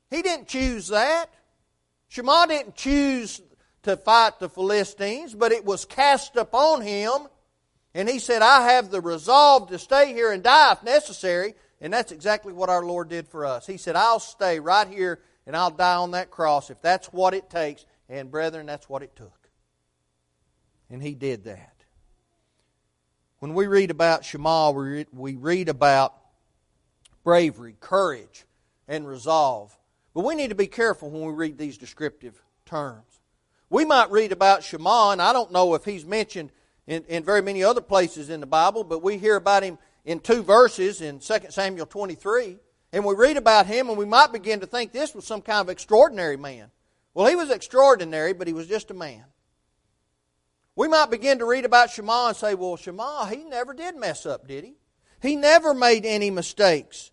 He 0.09 0.21
didn't 0.21 0.47
choose 0.47 0.89
that. 0.89 1.27
Shema 2.09 2.47
didn't 2.47 2.75
choose 2.75 3.41
to 3.83 3.97
fight 3.97 4.39
the 4.39 4.49
Philistines, 4.49 5.33
but 5.33 5.51
it 5.51 5.63
was 5.63 5.85
cast 5.85 6.35
upon 6.35 6.81
him. 6.81 7.27
And 7.93 8.09
he 8.09 8.19
said, 8.19 8.41
I 8.41 8.71
have 8.71 8.89
the 8.89 9.01
resolve 9.01 9.69
to 9.69 9.77
stay 9.77 10.13
here 10.13 10.31
and 10.31 10.41
die 10.41 10.71
if 10.71 10.83
necessary. 10.83 11.53
And 11.79 11.93
that's 11.93 12.11
exactly 12.11 12.53
what 12.53 12.69
our 12.69 12.83
Lord 12.83 13.09
did 13.09 13.27
for 13.27 13.45
us. 13.45 13.67
He 13.67 13.77
said, 13.77 13.95
I'll 13.95 14.19
stay 14.19 14.59
right 14.59 14.87
here 14.87 15.19
and 15.45 15.55
I'll 15.55 15.69
die 15.69 15.95
on 15.95 16.11
that 16.11 16.31
cross 16.31 16.69
if 16.69 16.81
that's 16.81 17.07
what 17.07 17.33
it 17.33 17.49
takes. 17.49 17.85
And 18.09 18.31
brethren, 18.31 18.65
that's 18.65 18.89
what 18.89 19.03
it 19.03 19.15
took. 19.15 19.49
And 20.89 21.03
he 21.03 21.13
did 21.13 21.43
that. 21.43 21.69
When 23.39 23.53
we 23.53 23.67
read 23.67 23.91
about 23.91 24.23
Shema, 24.23 24.71
we 24.71 25.05
read 25.35 25.67
about 25.67 26.15
bravery, 27.23 27.75
courage, 27.79 28.45
and 28.87 29.07
resolve. 29.07 29.77
But 30.13 30.23
we 30.23 30.35
need 30.35 30.49
to 30.49 30.55
be 30.55 30.67
careful 30.67 31.09
when 31.09 31.23
we 31.23 31.33
read 31.33 31.57
these 31.57 31.77
descriptive 31.77 32.41
terms. 32.65 33.12
We 33.73 33.85
might 33.85 34.11
read 34.11 34.31
about 34.31 34.63
Shema, 34.63 35.13
and 35.13 35.19
I 35.19 35.33
don't 35.33 35.51
know 35.51 35.73
if 35.73 35.83
he's 35.83 36.05
mentioned 36.05 36.51
in, 36.85 37.03
in 37.05 37.23
very 37.23 37.41
many 37.41 37.63
other 37.63 37.81
places 37.81 38.29
in 38.29 38.39
the 38.39 38.45
Bible, 38.45 38.83
but 38.83 39.01
we 39.01 39.17
hear 39.17 39.35
about 39.35 39.63
him 39.63 39.79
in 40.05 40.19
two 40.19 40.43
verses 40.43 41.01
in 41.01 41.17
2 41.17 41.33
Samuel 41.49 41.87
23. 41.87 42.59
And 42.91 43.03
we 43.03 43.15
read 43.15 43.35
about 43.35 43.65
him, 43.65 43.89
and 43.89 43.97
we 43.97 44.05
might 44.05 44.31
begin 44.31 44.59
to 44.59 44.67
think 44.67 44.91
this 44.91 45.15
was 45.15 45.25
some 45.25 45.41
kind 45.41 45.59
of 45.59 45.69
extraordinary 45.69 46.37
man. 46.37 46.69
Well, 47.15 47.25
he 47.25 47.35
was 47.35 47.49
extraordinary, 47.49 48.33
but 48.33 48.45
he 48.45 48.53
was 48.53 48.67
just 48.67 48.91
a 48.91 48.93
man. 48.93 49.23
We 50.75 50.87
might 50.87 51.09
begin 51.09 51.39
to 51.39 51.45
read 51.47 51.65
about 51.65 51.89
Shema 51.89 52.27
and 52.27 52.37
say, 52.37 52.53
well, 52.53 52.77
Shema, 52.77 53.25
he 53.25 53.43
never 53.43 53.73
did 53.73 53.95
mess 53.95 54.27
up, 54.27 54.47
did 54.47 54.65
he? 54.65 54.75
He 55.19 55.35
never 55.35 55.73
made 55.73 56.05
any 56.05 56.29
mistakes. 56.29 57.09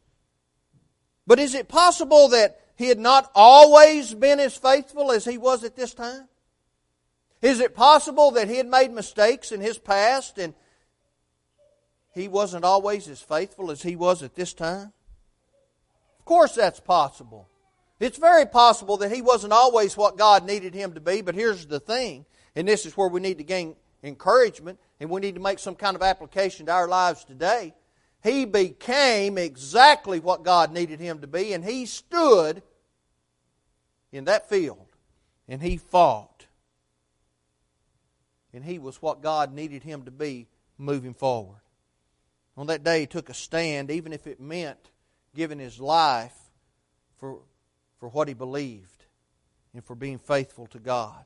But 1.26 1.38
is 1.38 1.54
it 1.54 1.68
possible 1.68 2.28
that 2.28 2.60
he 2.76 2.88
had 2.88 2.98
not 2.98 3.30
always 3.34 4.12
been 4.12 4.38
as 4.40 4.54
faithful 4.54 5.10
as 5.10 5.24
he 5.24 5.38
was 5.38 5.64
at 5.64 5.74
this 5.74 5.94
time? 5.94 6.26
Is 7.42 7.60
it 7.60 7.74
possible 7.74 8.32
that 8.32 8.48
he 8.48 8.56
had 8.56 8.66
made 8.66 8.92
mistakes 8.92 9.50
in 9.50 9.60
his 9.60 9.78
past 9.78 10.38
and 10.38 10.54
he 12.12 12.28
wasn't 12.28 12.64
always 12.64 13.08
as 13.08 13.22
faithful 13.22 13.70
as 13.70 13.82
he 13.82 13.96
was 13.96 14.22
at 14.22 14.34
this 14.34 14.52
time? 14.52 14.92
Of 16.18 16.24
course, 16.24 16.54
that's 16.54 16.80
possible. 16.80 17.48
It's 17.98 18.18
very 18.18 18.46
possible 18.46 18.98
that 18.98 19.12
he 19.12 19.22
wasn't 19.22 19.52
always 19.52 19.96
what 19.96 20.18
God 20.18 20.46
needed 20.46 20.74
him 20.74 20.94
to 20.94 21.00
be, 21.00 21.22
but 21.22 21.34
here's 21.34 21.66
the 21.66 21.80
thing, 21.80 22.24
and 22.56 22.66
this 22.66 22.86
is 22.86 22.96
where 22.96 23.08
we 23.08 23.20
need 23.20 23.38
to 23.38 23.44
gain 23.44 23.76
encouragement 24.02 24.78
and 24.98 25.10
we 25.10 25.20
need 25.20 25.34
to 25.34 25.40
make 25.40 25.58
some 25.58 25.74
kind 25.74 25.96
of 25.96 26.02
application 26.02 26.66
to 26.66 26.72
our 26.72 26.88
lives 26.88 27.24
today. 27.24 27.74
He 28.22 28.44
became 28.44 29.38
exactly 29.38 30.20
what 30.20 30.44
God 30.44 30.72
needed 30.72 31.00
him 31.00 31.20
to 31.20 31.26
be, 31.26 31.54
and 31.54 31.64
he 31.64 31.86
stood 31.86 32.62
in 34.12 34.24
that 34.24 34.48
field 34.48 34.86
and 35.48 35.62
he 35.62 35.76
fought 35.78 36.29
and 38.52 38.64
he 38.64 38.78
was 38.78 39.00
what 39.00 39.22
God 39.22 39.52
needed 39.52 39.82
him 39.82 40.04
to 40.04 40.10
be 40.10 40.48
moving 40.78 41.14
forward. 41.14 41.60
On 42.56 42.66
that 42.66 42.84
day, 42.84 43.00
he 43.00 43.06
took 43.06 43.28
a 43.28 43.34
stand, 43.34 43.90
even 43.90 44.12
if 44.12 44.26
it 44.26 44.40
meant 44.40 44.90
giving 45.34 45.58
his 45.58 45.80
life 45.80 46.36
for, 47.18 47.40
for 47.98 48.08
what 48.08 48.28
he 48.28 48.34
believed 48.34 49.04
and 49.72 49.84
for 49.84 49.94
being 49.94 50.18
faithful 50.18 50.66
to 50.68 50.78
God. 50.78 51.24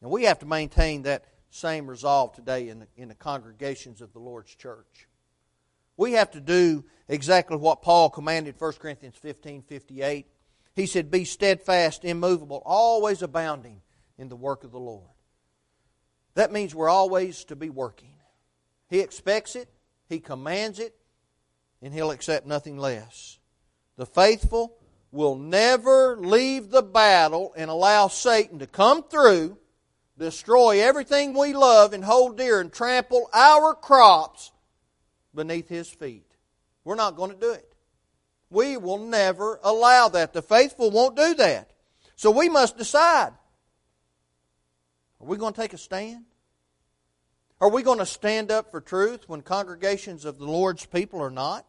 And 0.00 0.10
we 0.10 0.24
have 0.24 0.38
to 0.40 0.46
maintain 0.46 1.02
that 1.02 1.24
same 1.50 1.88
resolve 1.88 2.32
today 2.34 2.68
in 2.68 2.80
the, 2.80 2.86
in 2.96 3.08
the 3.08 3.14
congregations 3.14 4.00
of 4.00 4.12
the 4.12 4.18
Lord's 4.18 4.54
church. 4.54 5.08
We 5.96 6.12
have 6.12 6.30
to 6.32 6.40
do 6.40 6.84
exactly 7.08 7.56
what 7.56 7.82
Paul 7.82 8.10
commanded 8.10 8.56
1 8.58 8.72
Corinthians 8.74 9.16
15 9.16 9.62
58. 9.62 10.26
He 10.74 10.86
said, 10.86 11.10
Be 11.10 11.24
steadfast, 11.24 12.04
immovable, 12.04 12.62
always 12.66 13.22
abounding 13.22 13.80
in 14.18 14.28
the 14.28 14.36
work 14.36 14.62
of 14.62 14.72
the 14.72 14.78
Lord. 14.78 15.08
That 16.36 16.52
means 16.52 16.74
we're 16.74 16.90
always 16.90 17.44
to 17.44 17.56
be 17.56 17.70
working. 17.70 18.12
He 18.88 19.00
expects 19.00 19.56
it, 19.56 19.68
He 20.08 20.20
commands 20.20 20.78
it, 20.78 20.94
and 21.82 21.92
He'll 21.92 22.10
accept 22.10 22.46
nothing 22.46 22.76
less. 22.76 23.38
The 23.96 24.04
faithful 24.04 24.76
will 25.10 25.34
never 25.34 26.14
leave 26.18 26.70
the 26.70 26.82
battle 26.82 27.54
and 27.56 27.70
allow 27.70 28.08
Satan 28.08 28.58
to 28.58 28.66
come 28.66 29.02
through, 29.02 29.56
destroy 30.18 30.82
everything 30.82 31.32
we 31.32 31.54
love 31.54 31.94
and 31.94 32.04
hold 32.04 32.36
dear, 32.36 32.60
and 32.60 32.70
trample 32.70 33.30
our 33.32 33.74
crops 33.74 34.52
beneath 35.34 35.70
his 35.70 35.88
feet. 35.88 36.30
We're 36.84 36.96
not 36.96 37.16
going 37.16 37.30
to 37.30 37.40
do 37.40 37.52
it. 37.52 37.72
We 38.50 38.76
will 38.76 38.98
never 38.98 39.58
allow 39.64 40.10
that. 40.10 40.34
The 40.34 40.42
faithful 40.42 40.90
won't 40.90 41.16
do 41.16 41.34
that. 41.36 41.70
So 42.14 42.30
we 42.30 42.50
must 42.50 42.76
decide 42.76 43.32
are 45.20 45.26
we 45.26 45.36
going 45.36 45.54
to 45.54 45.60
take 45.60 45.72
a 45.72 45.78
stand? 45.78 46.24
Are 47.60 47.70
we 47.70 47.82
going 47.82 47.98
to 47.98 48.06
stand 48.06 48.50
up 48.50 48.70
for 48.70 48.80
truth 48.80 49.28
when 49.28 49.40
congregations 49.40 50.24
of 50.24 50.38
the 50.38 50.44
Lord's 50.44 50.84
people 50.84 51.22
are 51.22 51.30
not? 51.30 51.64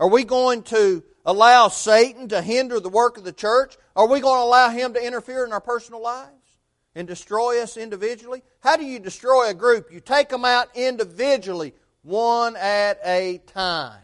Are 0.00 0.10
we 0.10 0.24
going 0.24 0.62
to 0.64 1.04
allow 1.24 1.68
Satan 1.68 2.28
to 2.28 2.42
hinder 2.42 2.80
the 2.80 2.88
work 2.88 3.16
of 3.16 3.24
the 3.24 3.32
church? 3.32 3.76
Are 3.94 4.08
we 4.08 4.20
going 4.20 4.40
to 4.40 4.44
allow 4.44 4.68
him 4.68 4.94
to 4.94 5.04
interfere 5.04 5.44
in 5.44 5.52
our 5.52 5.60
personal 5.60 6.02
lives 6.02 6.58
and 6.94 7.06
destroy 7.06 7.62
us 7.62 7.76
individually? 7.76 8.42
How 8.60 8.76
do 8.76 8.84
you 8.84 8.98
destroy 8.98 9.48
a 9.48 9.54
group? 9.54 9.92
You 9.92 10.00
take 10.00 10.28
them 10.28 10.44
out 10.44 10.68
individually, 10.74 11.72
one 12.02 12.56
at 12.56 12.98
a 13.04 13.38
time. 13.46 14.02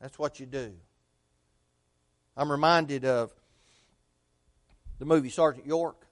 That's 0.00 0.18
what 0.18 0.38
you 0.38 0.46
do. 0.46 0.72
I'm 2.36 2.50
reminded 2.50 3.04
of 3.04 3.32
the 5.04 5.14
movie 5.14 5.28
Sergeant 5.28 5.66
York, 5.66 6.06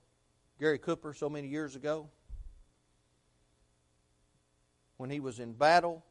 Gary 0.60 0.76
Cooper, 0.76 1.14
so 1.14 1.30
many 1.30 1.48
years 1.48 1.76
ago. 1.76 2.10
When 4.98 5.08
he 5.08 5.18
was 5.18 5.38
in 5.38 5.54
battle 5.54 6.04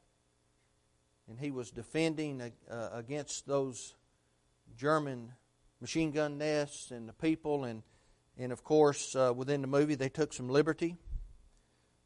and 1.30 1.40
he 1.40 1.52
was 1.52 1.70
defending 1.70 2.42
uh, 2.42 2.90
against 2.92 3.46
those 3.46 3.94
German 4.76 5.32
machine 5.80 6.10
gun 6.10 6.40
nests 6.40 6.90
and 6.90 7.08
the 7.08 7.14
people, 7.14 7.66
and, 7.66 7.84
and 8.36 8.52
of 8.52 8.64
course, 8.64 9.16
uh, 9.16 9.32
within 9.32 9.62
the 9.62 9.68
movie, 9.68 9.94
they 9.94 10.10
took 10.10 10.34
some 10.34 10.50
liberty. 10.50 10.98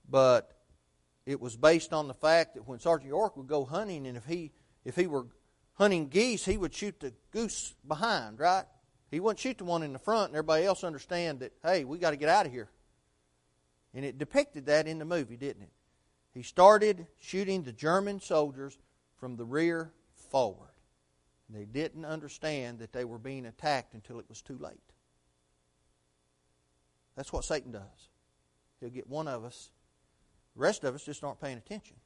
But 0.09 0.51
it 1.25 1.39
was 1.39 1.55
based 1.55 1.93
on 1.93 2.09
the 2.09 2.13
fact 2.13 2.55
that 2.55 2.67
when 2.67 2.79
Sergeant 2.79 3.07
York 3.07 3.37
would 3.37 3.47
go 3.47 3.63
hunting, 3.63 4.05
and 4.07 4.17
if 4.17 4.25
he 4.25 4.51
if 4.83 4.97
he 4.97 5.07
were 5.07 5.27
hunting 5.75 6.09
geese, 6.09 6.43
he 6.43 6.57
would 6.57 6.73
shoot 6.73 6.99
the 6.99 7.13
goose 7.31 7.73
behind, 7.87 8.39
right? 8.41 8.65
He 9.11 9.19
wouldn't 9.19 9.39
shoot 9.39 9.57
the 9.57 9.65
one 9.65 9.83
in 9.83 9.93
the 9.93 9.99
front, 9.99 10.29
and 10.29 10.35
everybody 10.35 10.65
else 10.65 10.83
understand 10.83 11.39
that 11.39 11.53
hey, 11.63 11.83
we 11.83 11.97
got 11.97 12.11
to 12.11 12.17
get 12.17 12.29
out 12.29 12.45
of 12.45 12.51
here. 12.51 12.69
And 13.93 14.03
it 14.03 14.17
depicted 14.17 14.65
that 14.65 14.87
in 14.87 14.99
the 14.99 15.05
movie, 15.05 15.37
didn't 15.37 15.63
it? 15.63 15.71
He 16.33 16.41
started 16.41 17.07
shooting 17.19 17.63
the 17.63 17.71
German 17.71 18.19
soldiers 18.19 18.77
from 19.17 19.37
the 19.37 19.45
rear 19.45 19.93
forward. 20.29 20.71
They 21.49 21.65
didn't 21.65 22.05
understand 22.05 22.79
that 22.79 22.91
they 22.91 23.05
were 23.05 23.19
being 23.19 23.45
attacked 23.45 23.93
until 23.93 24.19
it 24.19 24.25
was 24.27 24.41
too 24.41 24.57
late. 24.57 24.79
That's 27.15 27.31
what 27.31 27.45
Satan 27.45 27.71
does. 27.71 28.09
He'll 28.81 28.89
get 28.89 29.07
one 29.07 29.27
of 29.27 29.45
us 29.45 29.69
the 30.55 30.61
rest 30.61 30.83
of 30.85 30.95
us 30.95 31.03
just 31.03 31.23
aren't 31.23 31.41
paying 31.41 31.57
attention. 31.57 31.97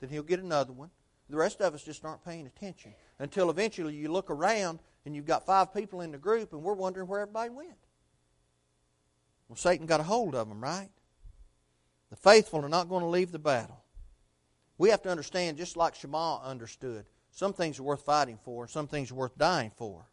Then 0.00 0.10
he'll 0.10 0.24
get 0.24 0.40
another 0.40 0.72
one. 0.72 0.90
The 1.30 1.36
rest 1.36 1.60
of 1.60 1.74
us 1.74 1.84
just 1.84 2.04
aren't 2.04 2.24
paying 2.24 2.46
attention 2.46 2.94
until 3.18 3.48
eventually 3.48 3.94
you 3.94 4.10
look 4.10 4.30
around 4.30 4.80
and 5.04 5.14
you've 5.14 5.26
got 5.26 5.46
five 5.46 5.74
people 5.74 6.00
in 6.00 6.12
the 6.12 6.18
group 6.18 6.52
and 6.52 6.62
we're 6.62 6.74
wondering 6.74 7.06
where 7.06 7.20
everybody 7.20 7.50
went. 7.50 7.76
Well, 9.48 9.56
Satan 9.56 9.86
got 9.86 10.00
a 10.00 10.04
hold 10.04 10.34
of 10.34 10.48
them, 10.48 10.62
right? 10.62 10.88
The 12.10 12.16
faithful 12.16 12.64
are 12.64 12.68
not 12.68 12.88
going 12.88 13.02
to 13.02 13.08
leave 13.08 13.32
the 13.32 13.38
battle. 13.38 13.82
We 14.78 14.90
have 14.90 15.02
to 15.02 15.10
understand, 15.10 15.56
just 15.56 15.76
like 15.76 15.94
Shammah 15.94 16.40
understood, 16.44 17.06
some 17.30 17.52
things 17.52 17.78
are 17.78 17.84
worth 17.84 18.02
fighting 18.02 18.38
for, 18.42 18.66
some 18.66 18.86
things 18.86 19.10
are 19.10 19.16
worth 19.16 19.36
dying 19.36 19.72
for. 19.76 20.08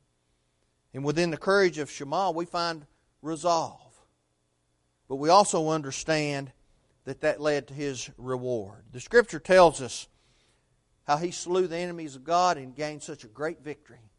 And 0.94 1.04
within 1.04 1.32
the 1.32 1.38
courage 1.38 1.78
of 1.78 1.90
Shammah, 1.90 2.32
we 2.32 2.46
find 2.46 2.86
resolve. 3.22 3.94
But 5.08 5.16
we 5.16 5.30
also 5.30 5.70
understand 5.70 6.52
that 7.06 7.22
that 7.22 7.42
led 7.42 7.68
to 7.68 7.74
his 7.74 8.10
reward. 8.18 8.84
The 8.92 9.00
scripture 9.00 9.40
tells 9.40 9.82
us 9.82 10.08
how 11.06 11.18
he 11.18 11.32
slew 11.32 11.68
the 11.68 11.78
enemies 11.78 12.16
of 12.16 12.24
God 12.24 12.58
and 12.58 12.76
gained 12.76 13.02
such 13.02 13.24
a 13.24 13.28
great 13.28 13.64
victory 13.64 14.11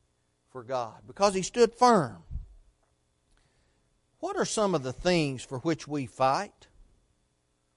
for 0.52 0.62
God 0.62 0.98
because 1.06 1.34
he 1.34 1.42
stood 1.42 1.74
firm. 1.74 2.22
What 4.20 4.36
are 4.36 4.44
some 4.44 4.74
of 4.74 4.82
the 4.82 4.92
things 4.92 5.42
for 5.42 5.58
which 5.60 5.88
we 5.88 6.06
fight? 6.06 6.68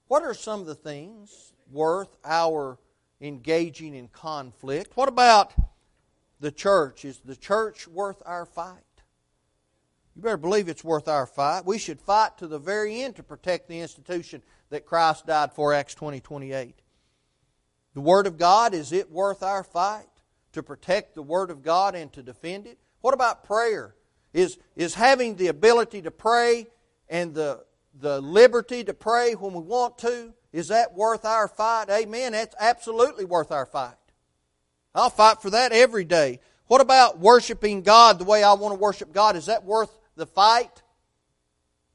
What 0.06 0.22
are 0.22 0.34
some 0.34 0.60
of 0.60 0.66
the 0.66 0.74
things 0.74 1.52
worth 1.72 2.16
our 2.24 2.78
engaging 3.20 3.94
in 3.94 4.08
conflict? 4.08 4.96
What 4.96 5.08
about 5.08 5.54
the 6.38 6.52
church? 6.52 7.04
Is 7.04 7.18
the 7.24 7.34
church 7.34 7.88
worth 7.88 8.22
our 8.24 8.46
fight? 8.46 8.82
You 10.14 10.22
better 10.22 10.36
believe 10.36 10.68
it's 10.68 10.84
worth 10.84 11.08
our 11.08 11.26
fight. 11.26 11.66
We 11.66 11.78
should 11.78 12.00
fight 12.00 12.38
to 12.38 12.46
the 12.46 12.58
very 12.58 13.02
end 13.02 13.16
to 13.16 13.22
protect 13.22 13.68
the 13.68 13.80
institution 13.80 14.42
that 14.70 14.86
Christ 14.86 15.26
died 15.26 15.52
for, 15.52 15.74
Acts 15.74 15.94
20 15.94 16.20
28. 16.20 16.76
The 17.94 18.00
Word 18.00 18.26
of 18.26 18.38
God, 18.38 18.74
is 18.74 18.92
it 18.92 19.10
worth 19.10 19.42
our 19.42 19.64
fight 19.64 20.15
to 20.56 20.62
protect 20.62 21.14
the 21.14 21.22
Word 21.22 21.50
of 21.50 21.62
God 21.62 21.94
and 21.94 22.12
to 22.14 22.22
defend 22.22 22.66
it? 22.66 22.78
What 23.02 23.14
about 23.14 23.44
prayer? 23.44 23.94
Is, 24.32 24.58
is 24.74 24.94
having 24.94 25.36
the 25.36 25.46
ability 25.48 26.02
to 26.02 26.10
pray 26.10 26.66
and 27.08 27.34
the, 27.34 27.64
the 28.00 28.20
liberty 28.20 28.82
to 28.84 28.94
pray 28.94 29.34
when 29.34 29.52
we 29.52 29.60
want 29.60 29.98
to, 29.98 30.34
is 30.52 30.68
that 30.68 30.94
worth 30.94 31.24
our 31.24 31.46
fight? 31.46 31.90
Amen. 31.90 32.32
That's 32.32 32.54
absolutely 32.58 33.24
worth 33.24 33.52
our 33.52 33.66
fight. 33.66 33.94
I'll 34.94 35.10
fight 35.10 35.42
for 35.42 35.50
that 35.50 35.72
every 35.72 36.04
day. 36.04 36.40
What 36.68 36.80
about 36.80 37.18
worshiping 37.18 37.82
God 37.82 38.18
the 38.18 38.24
way 38.24 38.42
I 38.42 38.54
want 38.54 38.72
to 38.72 38.80
worship 38.80 39.12
God? 39.12 39.36
Is 39.36 39.46
that 39.46 39.64
worth 39.64 39.90
the 40.16 40.26
fight? 40.26 40.82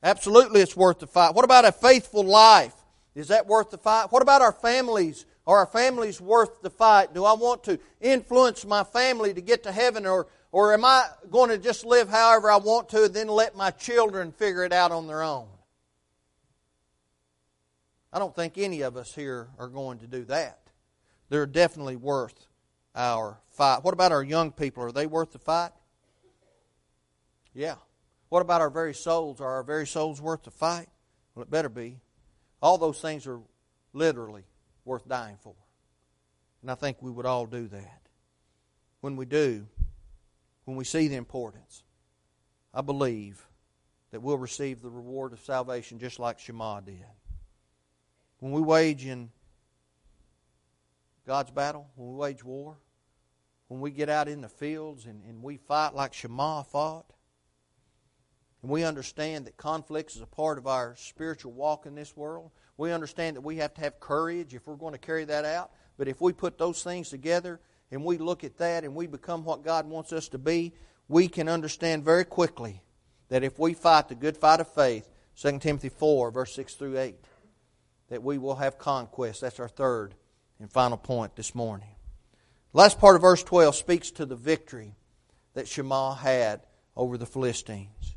Absolutely, 0.04 0.62
it's 0.62 0.78
worth 0.78 1.00
the 1.00 1.08
fight. 1.08 1.34
What 1.34 1.46
about 1.46 1.66
a 1.66 1.72
faithful 1.72 2.24
life? 2.24 2.76
Is 3.16 3.28
that 3.30 3.48
worth 3.48 3.72
the 3.72 3.78
fight? 3.78 4.12
What 4.12 4.22
about 4.22 4.42
our 4.42 4.54
families? 4.54 5.26
Are 5.48 5.58
our 5.58 5.66
families 5.66 6.22
worth 6.22 6.62
the 6.62 6.70
fight? 6.70 7.14
Do 7.14 7.26
I 7.26 7.34
want 7.34 7.64
to 7.66 7.80
influence 8.00 8.66
my 8.66 8.84
family 8.84 9.34
to 9.34 9.42
get 9.42 9.64
to 9.64 9.72
heaven, 9.72 10.06
or, 10.06 10.28
or 10.52 10.74
am 10.74 10.86
I 10.86 11.08
going 11.30 11.50
to 11.50 11.58
just 11.58 11.86
live 11.86 12.10
however 12.10 12.52
I 12.52 12.58
want 12.58 12.90
to 12.90 13.06
and 13.06 13.14
then 13.14 13.28
let 13.28 13.56
my 13.56 13.72
children 13.72 14.32
figure 14.32 14.64
it 14.64 14.72
out 14.72 14.92
on 14.92 15.08
their 15.08 15.24
own? 15.24 15.48
I 18.14 18.20
don't 18.20 18.36
think 18.36 18.58
any 18.58 18.82
of 18.82 18.98
us 18.98 19.16
here 19.16 19.48
are 19.58 19.70
going 19.70 20.00
to 20.00 20.08
do 20.08 20.26
that. 20.26 20.60
They're 21.30 21.46
definitely 21.46 21.96
worth 21.96 22.48
our 22.94 23.40
fight. 23.52 23.84
What 23.84 23.94
about 23.94 24.12
our 24.12 24.24
young 24.24 24.52
people? 24.52 24.84
Are 24.84 24.92
they 24.92 25.08
worth 25.08 25.32
the 25.32 25.40
fight? 25.40 25.72
Yeah. 27.54 27.76
What 28.30 28.42
about 28.42 28.62
our 28.62 28.70
very 28.70 28.94
souls? 28.94 29.42
Are 29.42 29.48
our 29.48 29.64
very 29.64 29.88
souls 29.88 30.22
worth 30.22 30.44
the 30.44 30.52
fight? 30.52 30.88
Well, 31.34 31.44
it 31.44 31.50
better 31.50 31.70
be. 31.70 32.00
All 32.62 32.78
those 32.78 33.02
things 33.02 33.26
are 33.28 33.40
literally 33.94 34.44
worth 34.86 35.08
dying 35.08 35.38
for. 35.42 35.56
And 36.62 36.70
I 36.70 36.76
think 36.76 37.02
we 37.02 37.12
would 37.12 37.26
all 37.26 37.46
do 37.46 37.68
that. 37.68 38.02
When 39.02 39.16
we 39.16 39.26
do, 39.26 39.68
when 40.66 40.78
we 40.78 40.84
see 40.84 41.08
the 41.08 41.16
importance, 41.16 41.84
I 42.74 42.82
believe 42.82 43.46
that 44.12 44.22
we'll 44.22 44.38
receive 44.38 44.82
the 44.82 44.90
reward 44.90 45.34
of 45.34 45.40
salvation 45.42 46.00
just 46.00 46.20
like 46.20 46.40
Shammah 46.40 46.84
did. 46.86 47.04
When 48.40 48.52
we 48.52 48.62
wage 48.62 49.06
in 49.06 49.30
God's 51.26 51.52
battle, 51.52 51.88
when 51.96 52.12
we 52.12 52.16
wage 52.16 52.44
war, 52.44 52.78
when 53.68 53.80
we 53.80 53.92
get 53.92 54.10
out 54.10 54.28
in 54.28 54.42
the 54.42 54.50
fields 54.50 55.06
and, 55.06 55.24
and 55.24 55.42
we 55.42 55.58
fight 55.58 55.96
like 55.96 56.14
Shammah 56.14 56.66
fought, 56.70 57.06
and 58.62 58.70
we 58.70 58.84
understand 58.84 59.46
that 59.46 59.58
conflicts 59.58 60.16
is 60.16 60.22
a 60.22 60.28
part 60.28 60.58
of 60.58 60.68
our 60.68 60.96
spiritual 60.96 61.52
walk 61.52 61.86
in 61.86 61.96
this 61.96 62.16
world. 62.16 62.52
We 62.78 62.92
understand 62.92 63.36
that 63.36 63.42
we 63.42 63.58
have 63.58 63.74
to 63.76 63.82
have 63.82 64.00
courage 64.00 64.54
if 64.54 64.66
we're 64.66 64.76
going 64.76 64.94
to 64.94 65.00
carry 65.00 65.26
that 65.26 65.46
out. 65.46 65.72
But 65.98 66.08
if 66.08 66.22
we 66.22 66.34
put 66.34 66.58
those 66.58 66.84
things 66.84 67.10
together 67.10 67.60
and 67.92 68.04
we 68.04 68.18
look 68.18 68.44
at 68.44 68.58
that 68.58 68.84
and 68.84 68.96
we 68.96 69.08
become 69.08 69.44
what 69.44 69.64
God 69.64 69.88
wants 69.88 70.14
us 70.14 70.30
to 70.30 70.38
be, 70.38 70.74
we 71.08 71.28
can 71.28 71.50
understand 71.50 72.04
very 72.04 72.26
quickly 72.26 72.82
that 73.30 73.44
if 73.44 73.60
we 73.60 73.74
fight 73.74 74.08
the 74.08 74.16
good 74.16 74.38
fight 74.38 74.60
of 74.60 74.68
faith, 74.74 75.08
2 75.36 75.60
Timothy 75.60 75.90
4, 75.90 76.32
verse 76.32 76.56
6 76.56 76.74
through 76.76 77.00
8, 77.00 77.16
that 78.10 78.24
we 78.24 78.38
will 78.38 78.56
have 78.56 78.78
conquest. 78.78 79.42
That's 79.42 79.60
our 79.60 79.68
third 79.68 80.16
and 80.60 80.72
final 80.72 80.98
point 80.98 81.36
this 81.36 81.56
morning. 81.56 81.96
Last 82.74 83.00
part 83.00 83.16
of 83.16 83.22
verse 83.22 83.44
12 83.44 83.76
speaks 83.76 84.12
to 84.12 84.26
the 84.26 84.36
victory 84.36 84.96
that 85.54 85.68
Shammah 85.68 86.16
had 86.16 86.62
over 86.96 87.18
the 87.18 87.26
Philistines. 87.26 88.16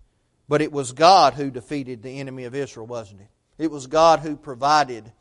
But 0.49 0.63
it 0.63 0.73
was 0.73 0.93
God 0.93 1.35
who 1.35 1.51
defeated 1.51 2.03
the 2.03 2.21
enemy 2.21 2.45
of 2.45 2.55
Israel, 2.55 2.87
wasn't 2.87 3.23
it? 3.23 3.29
It 3.59 3.71
was 3.71 3.87
God 3.87 4.21
who 4.21 4.37
provided 4.37 5.13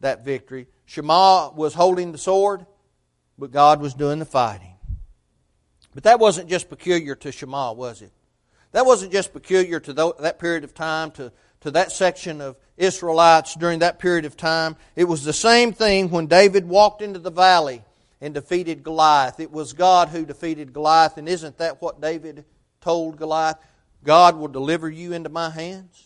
that 0.00 0.24
victory. 0.24 0.66
Shammah 0.86 1.52
was 1.54 1.74
holding 1.74 2.12
the 2.12 2.18
sword, 2.18 2.66
but 3.38 3.50
God 3.50 3.80
was 3.80 3.94
doing 3.94 4.18
the 4.18 4.24
fighting. 4.24 4.74
But 5.94 6.04
that 6.04 6.20
wasn't 6.20 6.48
just 6.48 6.68
peculiar 6.68 7.14
to 7.16 7.32
Shammah, 7.32 7.72
was 7.72 8.02
it? 8.02 8.12
That 8.72 8.86
wasn't 8.86 9.12
just 9.12 9.32
peculiar 9.32 9.80
to 9.80 9.92
that 10.20 10.38
period 10.38 10.64
of 10.64 10.74
time, 10.74 11.10
to, 11.12 11.32
to 11.60 11.70
that 11.70 11.92
section 11.92 12.40
of 12.40 12.56
Israelites 12.76 13.54
during 13.54 13.78
that 13.78 13.98
period 13.98 14.26
of 14.26 14.36
time. 14.36 14.76
It 14.94 15.04
was 15.04 15.24
the 15.24 15.32
same 15.32 15.72
thing 15.72 16.10
when 16.10 16.26
David 16.26 16.68
walked 16.68 17.00
into 17.00 17.18
the 17.18 17.30
valley 17.30 17.82
and 18.20 18.34
defeated 18.34 18.82
Goliath. 18.82 19.40
It 19.40 19.50
was 19.50 19.72
God 19.72 20.08
who 20.08 20.26
defeated 20.26 20.72
Goliath, 20.72 21.16
and 21.16 21.28
isn't 21.28 21.58
that 21.58 21.80
what 21.80 22.00
David 22.00 22.44
told 22.80 23.16
Goliath? 23.16 23.56
God 24.04 24.36
will 24.36 24.48
deliver 24.48 24.88
you 24.90 25.12
into 25.12 25.28
my 25.28 25.50
hands? 25.50 26.05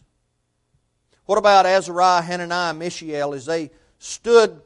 What 1.30 1.38
about 1.38 1.64
Azariah, 1.64 2.22
Hananiah, 2.22 2.74
Mishael 2.74 3.34
as 3.34 3.46
they 3.46 3.70
stood 4.00 4.62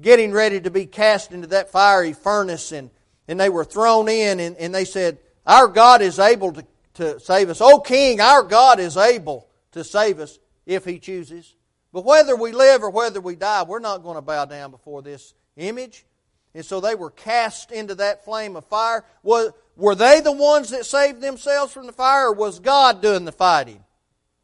getting 0.00 0.32
ready 0.32 0.58
to 0.62 0.70
be 0.70 0.86
cast 0.86 1.30
into 1.30 1.48
that 1.48 1.70
fiery 1.70 2.14
furnace 2.14 2.72
and, 2.72 2.88
and 3.28 3.38
they 3.38 3.50
were 3.50 3.66
thrown 3.66 4.08
in 4.08 4.40
and, 4.40 4.56
and 4.56 4.74
they 4.74 4.86
said, 4.86 5.18
Our 5.46 5.68
God 5.68 6.00
is 6.00 6.18
able 6.18 6.54
to, 6.54 6.64
to 6.94 7.20
save 7.20 7.50
us. 7.50 7.60
O 7.60 7.80
King, 7.80 8.22
our 8.22 8.42
God 8.42 8.80
is 8.80 8.96
able 8.96 9.46
to 9.72 9.84
save 9.84 10.18
us 10.18 10.38
if 10.64 10.86
He 10.86 10.98
chooses. 10.98 11.54
But 11.92 12.06
whether 12.06 12.34
we 12.34 12.52
live 12.52 12.82
or 12.82 12.88
whether 12.88 13.20
we 13.20 13.36
die, 13.36 13.64
we're 13.64 13.78
not 13.78 14.02
going 14.02 14.16
to 14.16 14.22
bow 14.22 14.46
down 14.46 14.70
before 14.70 15.02
this 15.02 15.34
image. 15.58 16.06
And 16.54 16.64
so 16.64 16.80
they 16.80 16.94
were 16.94 17.10
cast 17.10 17.72
into 17.72 17.94
that 17.96 18.24
flame 18.24 18.56
of 18.56 18.64
fire. 18.64 19.04
Were 19.22 19.94
they 19.94 20.22
the 20.22 20.32
ones 20.32 20.70
that 20.70 20.86
saved 20.86 21.20
themselves 21.20 21.74
from 21.74 21.84
the 21.84 21.92
fire, 21.92 22.28
or 22.28 22.32
was 22.32 22.58
God 22.58 23.02
doing 23.02 23.26
the 23.26 23.32
fighting? 23.32 23.84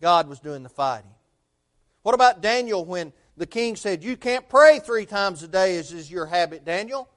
God 0.03 0.29
was 0.29 0.39
doing 0.39 0.65
the 0.65 0.69
fighting. 0.69 1.12
What 2.03 2.15
about 2.15 2.41
Daniel 2.41 2.85
when 2.85 3.12
the 3.37 3.47
king 3.47 3.77
said, 3.77 4.05
You 4.05 4.17
can't 4.17 4.49
pray 4.49 4.79
three 4.79 5.07
times 5.07 5.43
a 5.43 5.49
day 5.49 5.77
as 5.77 5.93
is 5.93 6.11
your 6.11 6.27
habit, 6.27 6.65
Daniel, 6.65 7.09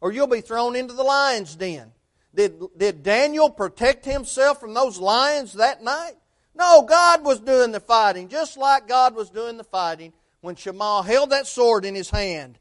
or 0.00 0.12
you'll 0.12 0.26
be 0.26 0.40
thrown 0.40 0.76
into 0.76 0.94
the 0.94 1.02
lion's 1.02 1.56
den. 1.56 1.92
Did, 2.34 2.60
did 2.76 3.02
Daniel 3.02 3.48
protect 3.48 4.04
himself 4.04 4.60
from 4.60 4.74
those 4.74 4.98
lions 4.98 5.54
that 5.54 5.82
night? 5.82 6.14
No, 6.54 6.82
God 6.82 7.24
was 7.24 7.40
doing 7.40 7.72
the 7.72 7.80
fighting, 7.80 8.28
just 8.28 8.56
like 8.56 8.88
God 8.88 9.14
was 9.14 9.30
doing 9.30 9.56
the 9.56 9.64
fighting 9.64 10.12
when 10.40 10.56
Shammah 10.56 11.02
held 11.02 11.30
that 11.30 11.46
sword 11.46 11.84
in 11.84 11.94
his 11.94 12.10
hand 12.10 12.58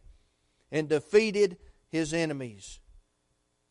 and 0.72 0.90
defeated 0.90 1.58
his 1.90 2.14
enemies. 2.14 2.80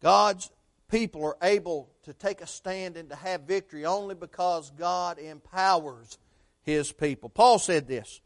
God's 0.01 0.51
people 0.89 1.25
are 1.25 1.37
able 1.43 1.91
to 2.05 2.13
take 2.13 2.41
a 2.41 2.47
stand 2.47 2.97
and 2.97 3.09
to 3.09 3.17
have 3.17 3.43
victory 3.43 3.85
only 3.85 4.15
because 4.15 4.71
God 4.71 5.19
empowers 5.19 6.19
his 6.63 6.93
people. 6.93 7.29
Paul 7.29 7.59
said 7.59 7.87
this, 7.87 8.21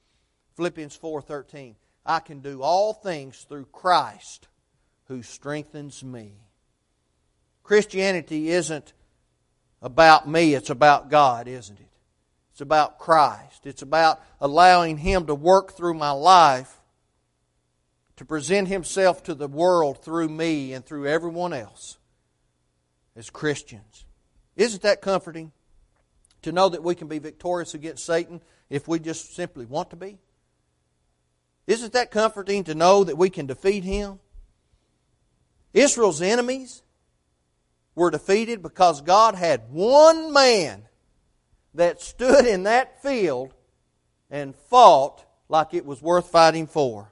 Philippians 0.57 0.97
4:13, 0.97 1.77
I 2.05 2.21
can 2.21 2.41
do 2.41 2.63
all 2.63 2.93
things 2.93 3.45
through 3.49 3.67
Christ 3.67 4.49
who 5.09 5.23
strengthens 5.23 6.05
me. 6.05 6.35
Christianity 7.63 8.51
isn't 8.51 8.93
about 9.83 10.29
me, 10.29 10.55
it's 10.55 10.71
about 10.71 11.11
God, 11.11 11.49
isn't 11.49 11.79
it? 11.79 11.87
It's 12.57 12.63
about 12.63 12.99
Christ. 12.99 13.67
It's 13.67 13.83
about 13.83 14.23
allowing 14.41 14.97
Him 14.97 15.27
to 15.27 15.35
work 15.35 15.73
through 15.73 15.93
my 15.93 16.13
life 16.13 16.81
to 18.17 18.25
present 18.25 18.69
Himself 18.69 19.23
to 19.25 19.35
the 19.35 19.47
world 19.47 20.03
through 20.03 20.31
me 20.31 20.73
and 20.73 20.83
through 20.83 21.07
everyone 21.07 21.53
else 21.53 21.99
as 23.15 23.29
Christians. 23.29 24.07
Isn't 24.57 24.83
that 24.85 25.03
comforting? 25.03 25.53
To 26.47 26.53
know 26.53 26.69
that 26.69 26.85
we 26.85 26.95
can 26.95 27.09
be 27.09 27.19
victorious 27.19 27.75
against 27.75 28.07
Satan 28.07 28.41
if 28.71 28.87
we 28.87 29.01
just 29.01 29.35
simply 29.35 29.67
want 29.67 29.91
to 29.91 29.97
be? 29.97 30.21
Isn't 31.67 31.93
that 31.95 32.13
comforting 32.13 32.63
to 32.65 32.75
know 32.77 33.03
that 33.03 33.19
we 33.19 33.31
can 33.31 33.47
defeat 33.47 33.83
him? 33.83 34.21
Israel's 35.75 36.23
enemies 36.23 36.85
were 37.97 38.13
defeated 38.13 38.63
because 38.63 39.01
God 39.01 39.35
had 39.35 39.73
one 39.73 40.33
man 40.33 40.87
that 41.75 42.01
stood 42.01 42.47
in 42.47 42.63
that 42.63 43.03
field 43.03 43.53
and 44.31 44.55
fought 44.55 45.25
like 45.49 45.75
it 45.75 45.85
was 45.85 46.01
worth 46.01 46.31
fighting 46.31 46.69
for. 46.69 47.11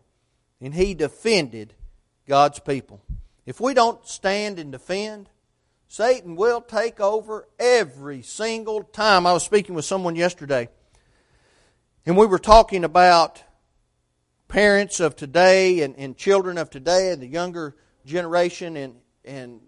And 0.60 0.72
he 0.72 0.94
defended 0.94 1.74
God's 2.28 2.60
people. 2.60 3.02
If 3.46 3.60
we 3.60 3.74
don't 3.74 4.06
stand 4.06 4.60
and 4.60 4.70
defend, 4.70 5.28
Satan 5.88 6.36
will 6.36 6.60
take 6.60 7.00
over 7.00 7.48
every 7.58 8.22
single 8.22 8.82
time. 8.82 9.26
I 9.26 9.32
was 9.32 9.44
speaking 9.44 9.74
with 9.74 9.84
someone 9.84 10.16
yesterday, 10.16 10.68
and 12.06 12.16
we 12.16 12.26
were 12.26 12.38
talking 12.38 12.84
about 12.84 13.42
parents 14.48 15.00
of 15.00 15.16
today 15.16 15.82
and, 15.82 15.96
and 15.96 16.16
children 16.16 16.58
of 16.58 16.70
today 16.70 17.10
and 17.10 17.22
the 17.22 17.26
younger 17.26 17.76
generation, 18.04 18.76
and, 18.76 18.94
and 19.24 19.60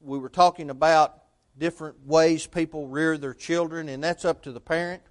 we 0.00 0.18
were 0.18 0.28
talking 0.28 0.70
about 0.70 1.22
different 1.56 2.06
ways 2.06 2.46
people 2.46 2.88
rear 2.88 3.16
their 3.16 3.34
children, 3.34 3.88
and 3.88 4.02
that's 4.02 4.24
up 4.24 4.42
to 4.42 4.52
the 4.52 4.60
parent. 4.60 5.02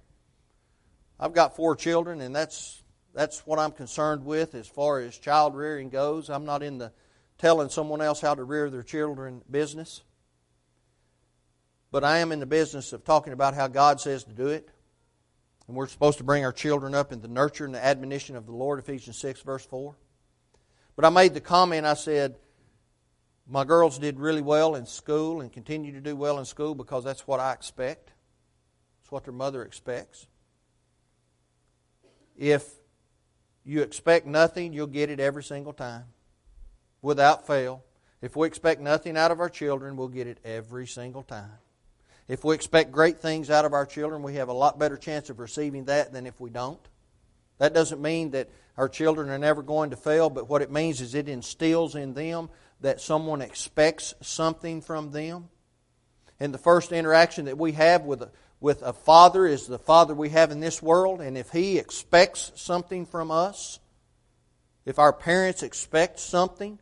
I've 1.18 1.32
got 1.32 1.56
four 1.56 1.76
children, 1.76 2.20
and 2.20 2.34
that's 2.34 2.82
that's 3.14 3.46
what 3.46 3.60
I'm 3.60 3.70
concerned 3.70 4.24
with 4.24 4.56
as 4.56 4.66
far 4.66 4.98
as 4.98 5.16
child 5.16 5.54
rearing 5.54 5.88
goes. 5.88 6.28
I'm 6.28 6.44
not 6.44 6.62
in 6.64 6.78
the 6.78 6.92
telling 7.38 7.68
someone 7.68 8.00
else 8.00 8.20
how 8.20 8.34
to 8.34 8.42
rear 8.42 8.68
their 8.70 8.82
children 8.82 9.42
business. 9.48 10.02
But 11.94 12.02
I 12.02 12.18
am 12.18 12.32
in 12.32 12.40
the 12.40 12.44
business 12.44 12.92
of 12.92 13.04
talking 13.04 13.32
about 13.32 13.54
how 13.54 13.68
God 13.68 14.00
says 14.00 14.24
to 14.24 14.32
do 14.32 14.48
it. 14.48 14.68
And 15.68 15.76
we're 15.76 15.86
supposed 15.86 16.18
to 16.18 16.24
bring 16.24 16.44
our 16.44 16.50
children 16.50 16.92
up 16.92 17.12
in 17.12 17.20
the 17.20 17.28
nurture 17.28 17.64
and 17.64 17.72
the 17.72 17.84
admonition 17.84 18.34
of 18.34 18.46
the 18.46 18.52
Lord, 18.52 18.80
Ephesians 18.80 19.16
6, 19.18 19.42
verse 19.42 19.64
4. 19.64 19.94
But 20.96 21.04
I 21.04 21.10
made 21.10 21.34
the 21.34 21.40
comment, 21.40 21.86
I 21.86 21.94
said, 21.94 22.34
my 23.46 23.62
girls 23.62 24.00
did 24.00 24.18
really 24.18 24.42
well 24.42 24.74
in 24.74 24.86
school 24.86 25.40
and 25.40 25.52
continue 25.52 25.92
to 25.92 26.00
do 26.00 26.16
well 26.16 26.40
in 26.40 26.44
school 26.46 26.74
because 26.74 27.04
that's 27.04 27.28
what 27.28 27.38
I 27.38 27.52
expect. 27.52 28.10
It's 29.00 29.12
what 29.12 29.22
their 29.22 29.32
mother 29.32 29.62
expects. 29.62 30.26
If 32.36 32.68
you 33.64 33.82
expect 33.82 34.26
nothing, 34.26 34.72
you'll 34.72 34.88
get 34.88 35.10
it 35.10 35.20
every 35.20 35.44
single 35.44 35.72
time 35.72 36.06
without 37.02 37.46
fail. 37.46 37.84
If 38.20 38.34
we 38.34 38.48
expect 38.48 38.80
nothing 38.80 39.16
out 39.16 39.30
of 39.30 39.38
our 39.38 39.48
children, 39.48 39.94
we'll 39.94 40.08
get 40.08 40.26
it 40.26 40.38
every 40.44 40.88
single 40.88 41.22
time. 41.22 41.52
If 42.26 42.44
we 42.44 42.54
expect 42.54 42.92
great 42.92 43.20
things 43.20 43.50
out 43.50 43.64
of 43.64 43.72
our 43.72 43.84
children, 43.84 44.22
we 44.22 44.36
have 44.36 44.48
a 44.48 44.54
lot 44.54 44.78
better 44.78 44.96
chance 44.96 45.28
of 45.28 45.38
receiving 45.38 45.84
that 45.86 46.12
than 46.12 46.26
if 46.26 46.40
we 46.40 46.50
don't. 46.50 46.80
That 47.58 47.74
doesn't 47.74 48.00
mean 48.00 48.30
that 48.30 48.48
our 48.76 48.88
children 48.88 49.28
are 49.28 49.38
never 49.38 49.62
going 49.62 49.90
to 49.90 49.96
fail, 49.96 50.30
but 50.30 50.48
what 50.48 50.62
it 50.62 50.70
means 50.70 51.00
is 51.00 51.14
it 51.14 51.28
instills 51.28 51.94
in 51.94 52.14
them 52.14 52.48
that 52.80 53.00
someone 53.00 53.42
expects 53.42 54.14
something 54.20 54.80
from 54.80 55.12
them. 55.12 55.48
And 56.40 56.52
the 56.52 56.58
first 56.58 56.92
interaction 56.92 57.44
that 57.44 57.58
we 57.58 57.72
have 57.72 58.02
with 58.02 58.22
a, 58.22 58.30
with 58.58 58.82
a 58.82 58.92
father 58.92 59.46
is 59.46 59.66
the 59.66 59.78
father 59.78 60.14
we 60.14 60.30
have 60.30 60.50
in 60.50 60.60
this 60.60 60.82
world. 60.82 61.20
And 61.20 61.38
if 61.38 61.50
he 61.50 61.78
expects 61.78 62.52
something 62.56 63.06
from 63.06 63.30
us, 63.30 63.78
if 64.84 64.98
our 64.98 65.12
parents 65.12 65.62
expect 65.62 66.18
something, 66.18 66.78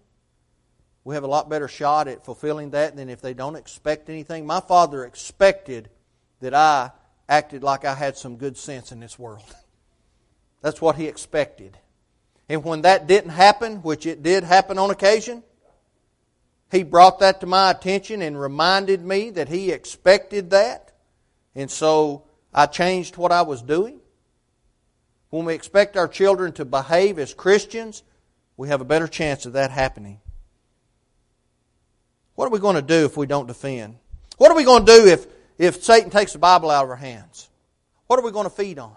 we 1.04 1.14
have 1.14 1.24
a 1.24 1.28
lot 1.28 1.48
better 1.48 1.68
shot 1.68 2.08
at 2.08 2.24
fulfilling 2.24 2.70
that 2.70 2.96
than 2.96 3.08
if 3.08 3.20
they 3.20 3.34
don't 3.34 3.56
expect 3.56 4.08
anything. 4.08 4.46
My 4.46 4.60
father 4.60 5.04
expected 5.04 5.88
that 6.40 6.54
I 6.54 6.92
acted 7.28 7.62
like 7.62 7.84
I 7.84 7.94
had 7.94 8.16
some 8.16 8.36
good 8.36 8.56
sense 8.56 8.92
in 8.92 9.00
this 9.00 9.18
world. 9.18 9.42
That's 10.62 10.80
what 10.80 10.96
he 10.96 11.06
expected. 11.06 11.76
And 12.48 12.62
when 12.62 12.82
that 12.82 13.06
didn't 13.06 13.30
happen, 13.30 13.82
which 13.82 14.06
it 14.06 14.22
did 14.22 14.44
happen 14.44 14.78
on 14.78 14.90
occasion, 14.90 15.42
he 16.70 16.84
brought 16.84 17.18
that 17.18 17.40
to 17.40 17.46
my 17.46 17.70
attention 17.70 18.22
and 18.22 18.40
reminded 18.40 19.04
me 19.04 19.30
that 19.30 19.48
he 19.48 19.70
expected 19.72 20.50
that. 20.50 20.92
And 21.54 21.70
so 21.70 22.24
I 22.54 22.66
changed 22.66 23.16
what 23.16 23.32
I 23.32 23.42
was 23.42 23.60
doing. 23.60 24.00
When 25.30 25.44
we 25.46 25.54
expect 25.54 25.96
our 25.96 26.08
children 26.08 26.52
to 26.52 26.64
behave 26.64 27.18
as 27.18 27.34
Christians, 27.34 28.02
we 28.56 28.68
have 28.68 28.80
a 28.80 28.86
better 28.86 29.08
chance 29.08 29.46
of 29.46 29.54
that 29.54 29.70
happening. 29.70 30.20
What 32.34 32.46
are 32.46 32.50
we 32.50 32.58
going 32.58 32.76
to 32.76 32.82
do 32.82 33.04
if 33.04 33.16
we 33.16 33.26
don't 33.26 33.46
defend? 33.46 33.96
What 34.38 34.50
are 34.50 34.56
we 34.56 34.64
going 34.64 34.86
to 34.86 34.92
do 34.92 35.06
if, 35.06 35.26
if 35.58 35.82
Satan 35.82 36.10
takes 36.10 36.32
the 36.32 36.38
Bible 36.38 36.70
out 36.70 36.84
of 36.84 36.90
our 36.90 36.96
hands? 36.96 37.48
What 38.06 38.18
are 38.18 38.22
we 38.22 38.30
going 38.30 38.44
to 38.44 38.50
feed 38.50 38.78
on? 38.78 38.96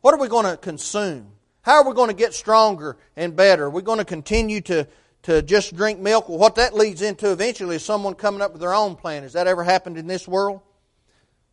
What 0.00 0.14
are 0.14 0.20
we 0.20 0.28
going 0.28 0.46
to 0.46 0.56
consume? 0.56 1.32
How 1.62 1.82
are 1.82 1.88
we 1.88 1.94
going 1.94 2.08
to 2.08 2.14
get 2.14 2.34
stronger 2.34 2.96
and 3.16 3.36
better? 3.36 3.64
Are 3.64 3.70
we 3.70 3.82
going 3.82 3.98
to 3.98 4.04
continue 4.04 4.60
to 4.62 4.86
to 5.22 5.42
just 5.42 5.76
drink 5.76 5.98
milk. 5.98 6.28
Well, 6.28 6.38
what 6.38 6.54
that 6.56 6.74
leads 6.74 7.02
into 7.02 7.30
eventually 7.30 7.76
is 7.76 7.84
someone 7.84 8.14
coming 8.14 8.40
up 8.40 8.52
with 8.52 8.60
their 8.60 8.74
own 8.74 8.96
plan. 8.96 9.22
Has 9.22 9.32
that 9.34 9.46
ever 9.46 9.64
happened 9.64 9.98
in 9.98 10.06
this 10.06 10.28
world? 10.28 10.60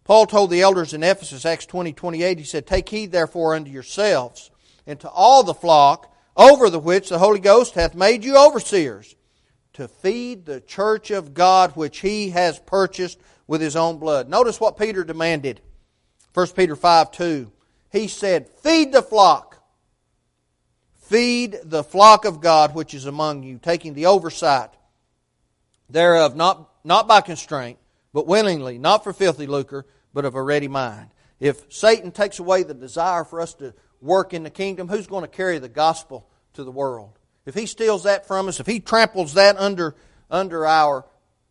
Paul 0.04 0.28
told 0.28 0.52
the 0.52 0.62
elders 0.62 0.94
in 0.94 1.04
Ephesus, 1.04 1.46
Acts 1.46 1.66
20, 1.66 1.92
28, 1.94 2.38
he 2.38 2.44
said, 2.44 2.68
Take 2.68 2.88
heed 2.88 3.12
therefore 3.12 3.56
unto 3.56 3.72
yourselves 3.72 4.52
and 4.86 5.00
to 5.00 5.10
all 5.10 5.44
the 5.44 5.54
flock 5.54 6.14
over 6.38 6.70
the 6.70 6.80
which 6.80 7.10
the 7.10 7.18
Holy 7.18 7.40
Ghost 7.40 7.74
hath 7.74 7.96
made 7.96 8.24
you 8.24 8.38
overseers, 8.38 9.16
to 9.76 9.88
feed 9.88 10.46
the 10.46 10.62
church 10.62 11.12
of 11.12 11.34
God 11.34 11.76
which 11.76 12.00
he 12.00 12.30
has 12.30 12.60
purchased 12.60 13.20
with 13.48 13.62
his 13.62 13.76
own 13.76 13.98
blood. 13.98 14.30
Notice 14.30 14.60
what 14.60 14.78
Peter 14.78 15.04
demanded. 15.04 15.62
1 16.34 16.48
Peter 16.56 16.76
5 16.76 17.12
2. 17.12 17.52
He 17.92 18.08
said, 18.08 18.50
Feed 18.50 18.92
the 18.92 19.02
flock. 19.02 19.64
Feed 20.96 21.60
the 21.64 21.84
flock 21.84 22.26
of 22.26 22.42
God 22.42 22.74
which 22.74 22.94
is 22.94 23.06
among 23.06 23.44
you, 23.44 23.60
taking 23.60 23.94
the 23.94 24.08
oversight 24.08 24.72
thereof, 25.90 26.36
not, 26.36 26.70
not 26.84 27.08
by 27.08 27.22
constraint, 27.22 27.78
but 28.14 28.28
willingly, 28.28 28.78
not 28.78 29.04
for 29.04 29.14
filthy 29.14 29.46
lucre, 29.46 29.86
but 30.14 30.26
of 30.26 30.36
a 30.36 30.42
ready 30.42 30.68
mind. 30.68 31.10
If 31.40 31.72
Satan 31.72 32.12
takes 32.12 32.40
away 32.40 32.64
the 32.64 32.74
desire 32.74 33.24
for 33.24 33.42
us 33.42 33.54
to 33.56 33.74
work 34.02 34.34
in 34.34 34.44
the 34.44 34.50
kingdom, 34.50 34.88
who's 34.88 35.08
going 35.08 35.24
to 35.24 35.28
carry 35.28 35.60
the 35.60 35.70
gospel 35.70 36.28
to 36.54 36.64
the 36.64 36.72
world? 36.72 37.20
If 37.46 37.54
he 37.54 37.66
steals 37.66 38.04
that 38.04 38.28
from 38.28 38.48
us, 38.48 38.60
if 38.60 38.66
he 38.66 38.80
tramples 38.80 39.36
that 39.36 39.58
under, 39.58 39.96
under 40.32 40.66
our, 40.66 41.06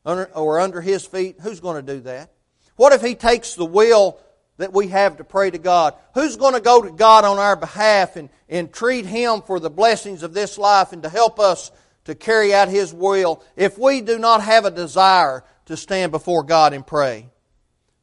under, 0.04 0.24
or 0.34 0.60
under 0.60 0.80
his 0.80 1.06
feet, 1.06 1.36
who's 1.40 1.60
going 1.60 1.84
to 1.84 1.94
do 1.94 2.00
that? 2.00 2.32
What 2.76 2.92
if 2.92 3.02
he 3.02 3.14
takes 3.14 3.54
the 3.54 3.64
will 3.64 4.18
that 4.56 4.72
we 4.72 4.88
have 4.88 5.18
to 5.18 5.24
pray 5.24 5.50
to 5.50 5.58
God? 5.58 5.94
Who's 6.14 6.36
going 6.36 6.54
to 6.54 6.60
go 6.60 6.82
to 6.82 6.90
God 6.90 7.24
on 7.24 7.38
our 7.38 7.56
behalf 7.56 8.16
and, 8.16 8.28
and 8.48 8.72
treat 8.72 9.06
him 9.06 9.42
for 9.42 9.60
the 9.60 9.70
blessings 9.70 10.22
of 10.22 10.34
this 10.34 10.58
life 10.58 10.92
and 10.92 11.02
to 11.04 11.08
help 11.08 11.38
us 11.38 11.70
to 12.04 12.14
carry 12.14 12.52
out 12.52 12.68
his 12.68 12.92
will 12.92 13.42
if 13.56 13.78
we 13.78 14.00
do 14.00 14.18
not 14.18 14.42
have 14.42 14.64
a 14.64 14.70
desire 14.70 15.44
to 15.66 15.76
stand 15.76 16.10
before 16.10 16.42
God 16.42 16.72
and 16.72 16.86
pray? 16.86 17.30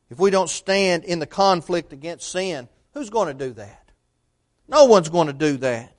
If 0.10 0.20
we 0.20 0.30
don't 0.30 0.50
stand 0.50 1.04
in 1.04 1.20
the 1.20 1.26
conflict 1.26 1.94
against 1.94 2.32
sin, 2.32 2.68
who's 2.94 3.10
going 3.10 3.28
to 3.28 3.48
do 3.48 3.54
that? 3.54 3.92
No 4.68 4.86
one's 4.86 5.10
going 5.10 5.28
to 5.28 5.34
do 5.34 5.58
that. 5.58 5.91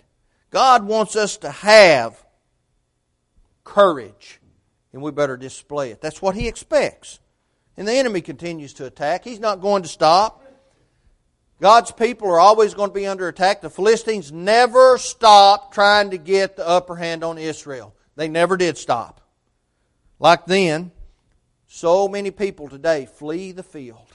God 0.53 0.84
wants 0.84 1.16
us 1.16 1.38
to 1.38 1.50
have 1.50 2.22
courage, 3.64 4.38
and 4.92 5.03
we 5.03 5.11
better 5.11 5.36
display 5.36 5.90
it. 5.90 6.00
That's 6.00 6.22
what 6.22 6.36
He 6.36 6.46
expects. 6.46 7.18
And 7.76 7.88
the 7.88 7.94
enemy 7.94 8.20
continues 8.20 8.74
to 8.74 8.84
attack. 8.84 9.24
He's 9.24 9.40
not 9.40 9.62
going 9.62 9.82
to 9.82 9.88
stop. 9.88 10.44
God's 11.61 11.90
people 11.90 12.28
are 12.28 12.38
always 12.38 12.74
going 12.74 12.90
to 12.90 12.94
be 12.94 13.07
under 13.07 13.28
attack. 13.28 13.62
The 13.62 13.70
Philistines 13.70 14.30
never 14.30 14.98
stopped 14.98 15.72
trying 15.72 16.11
to 16.11 16.18
get 16.18 16.57
the 16.57 16.68
upper 16.68 16.96
hand 16.96 17.24
on 17.24 17.38
Israel. 17.38 17.94
They 18.16 18.28
never 18.28 18.57
did 18.57 18.76
stop. 18.76 19.20
Like 20.18 20.44
then, 20.44 20.92
so 21.66 22.09
many 22.09 22.30
people 22.30 22.68
today 22.68 23.07
flee 23.07 23.53
the 23.53 23.62
field. 23.62 24.09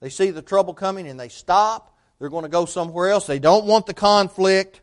They 0.00 0.08
see 0.08 0.30
the 0.30 0.42
trouble 0.42 0.74
coming 0.74 1.06
and 1.06 1.20
they 1.20 1.28
stop. 1.28 1.98
They're 2.18 2.30
going 2.30 2.44
to 2.44 2.48
go 2.48 2.64
somewhere 2.64 3.10
else. 3.10 3.26
They 3.26 3.38
don't 3.40 3.66
want 3.66 3.86
the 3.86 3.94
conflict. 3.94 4.80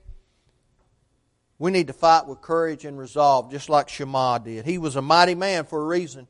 We 1.61 1.69
need 1.69 1.85
to 1.87 1.93
fight 1.93 2.25
with 2.25 2.41
courage 2.41 2.85
and 2.85 2.97
resolve, 2.97 3.51
just 3.51 3.69
like 3.69 3.87
Shammah 3.87 4.41
did. 4.43 4.65
He 4.65 4.79
was 4.79 4.95
a 4.95 5.01
mighty 5.01 5.35
man 5.35 5.65
for 5.65 5.79
a 5.79 5.85
reason. 5.85 6.27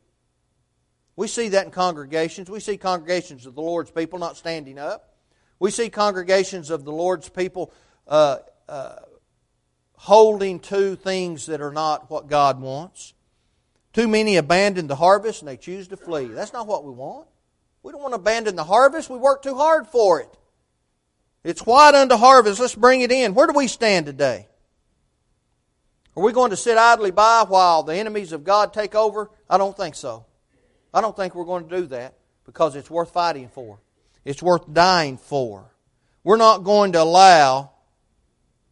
We 1.15 1.29
see 1.29 1.47
that 1.47 1.63
in 1.63 1.71
congregations. 1.71 2.49
We 2.49 2.59
see 2.59 2.75
congregations 2.75 3.45
of 3.45 3.55
the 3.55 3.61
Lord's 3.61 3.91
people 3.91 4.19
not 4.19 4.35
standing 4.35 4.77
up. 4.77 5.15
We 5.57 5.71
see 5.71 5.89
congregations 5.89 6.69
of 6.69 6.83
the 6.83 6.91
Lord's 6.91 7.29
people 7.29 7.71
uh, 8.09 8.39
uh, 8.67 8.97
holding 9.93 10.59
to 10.59 10.97
things 10.97 11.45
that 11.45 11.61
are 11.61 11.71
not 11.71 12.11
what 12.11 12.27
God 12.27 12.59
wants. 12.59 13.13
Too 13.93 14.09
many 14.09 14.35
abandon 14.35 14.87
the 14.87 14.97
harvest 14.97 15.43
and 15.43 15.47
they 15.47 15.55
choose 15.55 15.87
to 15.87 15.95
flee. 15.95 16.25
That's 16.25 16.51
not 16.51 16.67
what 16.67 16.83
we 16.83 16.91
want. 16.91 17.29
We 17.83 17.93
don't 17.93 18.01
want 18.01 18.15
to 18.15 18.19
abandon 18.19 18.57
the 18.57 18.65
harvest. 18.65 19.09
We 19.09 19.17
work 19.17 19.43
too 19.43 19.55
hard 19.55 19.87
for 19.87 20.19
it. 20.19 20.37
It's 21.45 21.65
white 21.65 21.95
unto 21.95 22.17
harvest. 22.17 22.59
Let's 22.59 22.75
bring 22.75 22.99
it 22.99 23.13
in. 23.13 23.33
Where 23.33 23.47
do 23.47 23.53
we 23.53 23.67
stand 23.67 24.07
today? 24.07 24.49
Are 26.15 26.23
we 26.23 26.33
going 26.33 26.49
to 26.49 26.57
sit 26.57 26.77
idly 26.77 27.11
by 27.11 27.45
while 27.47 27.83
the 27.83 27.95
enemies 27.95 28.33
of 28.33 28.43
God 28.43 28.73
take 28.73 28.95
over? 28.95 29.29
I 29.49 29.57
don't 29.57 29.75
think 29.75 29.95
so. 29.95 30.25
I 30.93 31.01
don't 31.01 31.15
think 31.15 31.35
we're 31.35 31.45
going 31.45 31.67
to 31.69 31.77
do 31.77 31.85
that 31.87 32.15
because 32.45 32.75
it's 32.75 32.89
worth 32.89 33.11
fighting 33.11 33.47
for. 33.47 33.79
It's 34.25 34.43
worth 34.43 34.71
dying 34.71 35.17
for. 35.17 35.71
We're 36.23 36.37
not 36.37 36.59
going 36.59 36.91
to 36.93 37.01
allow 37.01 37.71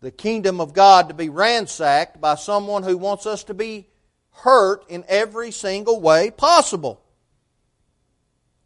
the 0.01 0.11
kingdom 0.11 0.61
of 0.61 0.73
God 0.73 1.09
to 1.09 1.13
be 1.13 1.29
ransacked 1.29 2.19
by 2.21 2.35
someone 2.35 2.83
who 2.83 2.97
wants 2.97 3.25
us 3.25 3.43
to 3.45 3.53
be 3.53 3.87
hurt 4.31 4.85
in 4.89 5.03
every 5.07 5.51
single 5.51 5.99
way 5.99 6.31
possible. 6.31 7.01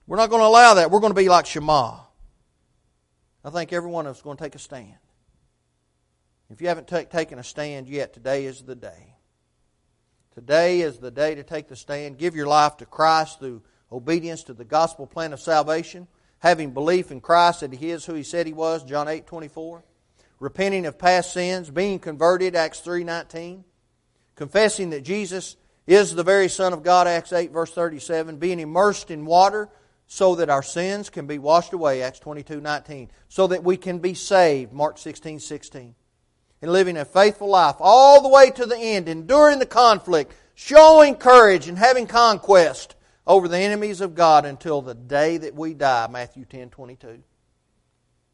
We're 0.06 0.18
not 0.18 0.30
going 0.30 0.42
to 0.42 0.48
allow 0.48 0.76
that. 0.76 0.92
We're 0.92 1.00
going 1.00 1.14
to 1.14 1.20
be 1.20 1.30
like 1.30 1.46
Shammah. 1.46 2.02
I 3.46 3.50
think 3.50 3.74
every 3.74 3.90
one 3.90 4.06
of 4.06 4.12
us 4.12 4.18
is 4.18 4.24
going 4.24 4.38
to 4.38 4.44
take 4.44 4.56
a 4.56 4.60
stand. 4.60 4.96
If 6.54 6.62
you 6.62 6.68
haven't 6.68 6.88
t- 6.88 7.04
taken 7.06 7.40
a 7.40 7.44
stand 7.44 7.88
yet, 7.88 8.14
today 8.14 8.46
is 8.46 8.62
the 8.62 8.76
day. 8.76 9.16
Today 10.36 10.82
is 10.82 11.00
the 11.00 11.10
day 11.10 11.34
to 11.34 11.42
take 11.42 11.68
the 11.68 11.76
stand. 11.76 12.20
Give 12.20 12.36
your 12.36 12.46
life 12.46 12.78
to 12.78 12.86
Christ 12.86 13.40
through 13.40 13.64
obedience 13.92 14.44
to 14.44 14.54
the 14.54 14.64
gospel 14.64 15.08
plan 15.08 15.34
of 15.34 15.40
salvation, 15.40 16.08
having 16.38 16.70
belief 16.70 17.10
in 17.10 17.22
Christ 17.22 17.62
that 17.62 17.74
He 17.74 17.90
is 17.90 18.06
who 18.06 18.14
He 18.14 18.22
said 18.22 18.46
He 18.46 18.54
was, 18.54 18.84
John 18.84 19.08
8 19.08 19.26
24. 19.26 19.84
Repenting 20.40 20.86
of 20.86 21.00
past 21.00 21.34
sins, 21.34 21.72
being 21.72 21.98
converted, 21.98 22.56
Acts 22.56 22.82
3 22.82 23.04
19. 23.04 23.64
Confessing 24.36 24.92
that 24.92 25.02
Jesus 25.02 25.58
is 25.88 26.14
the 26.14 26.24
very 26.24 26.50
Son 26.50 26.72
of 26.72 26.84
God, 26.84 27.08
Acts 27.08 27.34
8 27.34 27.50
verse 27.52 27.74
37. 27.74 28.38
Being 28.38 28.60
immersed 28.60 29.10
in 29.10 29.26
water 29.26 29.70
so 30.06 30.36
that 30.36 30.52
our 30.52 30.62
sins 30.62 31.10
can 31.10 31.26
be 31.26 31.40
washed 31.40 31.74
away, 31.74 32.04
Acts 32.04 32.20
22 32.20 32.62
19. 32.62 33.10
So 33.28 33.48
that 33.48 33.64
we 33.64 33.76
can 33.76 33.98
be 33.98 34.14
saved, 34.14 34.72
Mark 34.72 35.00
16 35.00 35.40
16 35.40 35.96
and 36.64 36.72
living 36.72 36.96
a 36.96 37.04
faithful 37.04 37.50
life 37.50 37.76
all 37.82 38.22
the 38.22 38.30
way 38.30 38.50
to 38.50 38.66
the 38.66 38.78
end, 38.78 39.10
enduring 39.10 39.60
the 39.60 39.66
conflict, 39.66 40.34
showing 40.56 41.14
courage, 41.14 41.68
and 41.68 41.78
having 41.78 42.08
conquest 42.08 42.96
over 43.28 43.50
the 43.50 43.58
enemies 43.58 44.00
of 44.00 44.16
God 44.16 44.46
until 44.46 44.82
the 44.82 44.96
day 44.96 45.36
that 45.36 45.54
we 45.56 45.74
die. 45.74 46.08
Matthew 46.10 46.46
10 46.46 46.70
22. 46.70 47.22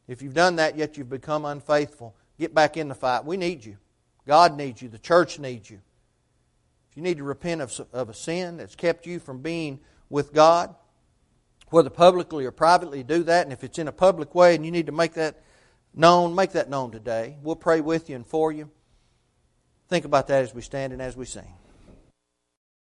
If 0.08 0.22
you've 0.22 0.36
done 0.36 0.58
that, 0.58 0.78
yet 0.78 0.96
you've 0.96 1.10
become 1.10 1.44
unfaithful, 1.44 2.16
get 2.38 2.54
back 2.54 2.78
in 2.78 2.88
the 2.88 2.94
fight. 2.94 3.26
We 3.26 3.36
need 3.36 3.66
you. 3.66 3.78
God 4.28 4.56
needs 4.56 4.80
you. 4.80 4.90
The 4.90 5.00
church 5.00 5.40
needs 5.40 5.68
you. 5.68 5.80
If 6.92 6.98
you 6.98 7.02
need 7.02 7.18
to 7.18 7.24
repent 7.24 7.62
of, 7.62 7.82
of 7.92 8.10
a 8.10 8.14
sin 8.14 8.58
that's 8.58 8.76
kept 8.76 9.08
you 9.08 9.18
from 9.18 9.42
being 9.42 9.80
with 10.08 10.34
God, 10.34 10.76
whether 11.72 11.90
publicly 11.90 12.46
or 12.46 12.52
privately, 12.52 13.02
do 13.02 13.24
that. 13.24 13.48
And 13.48 13.54
if 13.54 13.64
it's 13.64 13.80
in 13.80 13.88
a 13.88 13.92
public 13.92 14.36
way 14.36 14.54
and 14.54 14.64
you 14.64 14.72
need 14.72 14.86
to 14.86 14.92
make 14.92 15.14
that 15.14 15.42
known, 15.94 16.36
make 16.36 16.52
that 16.52 16.70
known 16.70 16.92
today. 16.92 17.38
We'll 17.42 17.56
pray 17.56 17.82
with 17.82 18.10
you 18.10 18.16
and 18.16 18.26
for 18.26 18.52
you. 18.52 18.70
Think 19.88 20.06
about 20.06 20.28
that 20.28 20.44
as 20.44 20.54
we 20.54 20.62
stand 20.62 20.94
and 20.94 21.02
as 21.02 21.18
we 21.18 21.26
sing. 21.26 21.52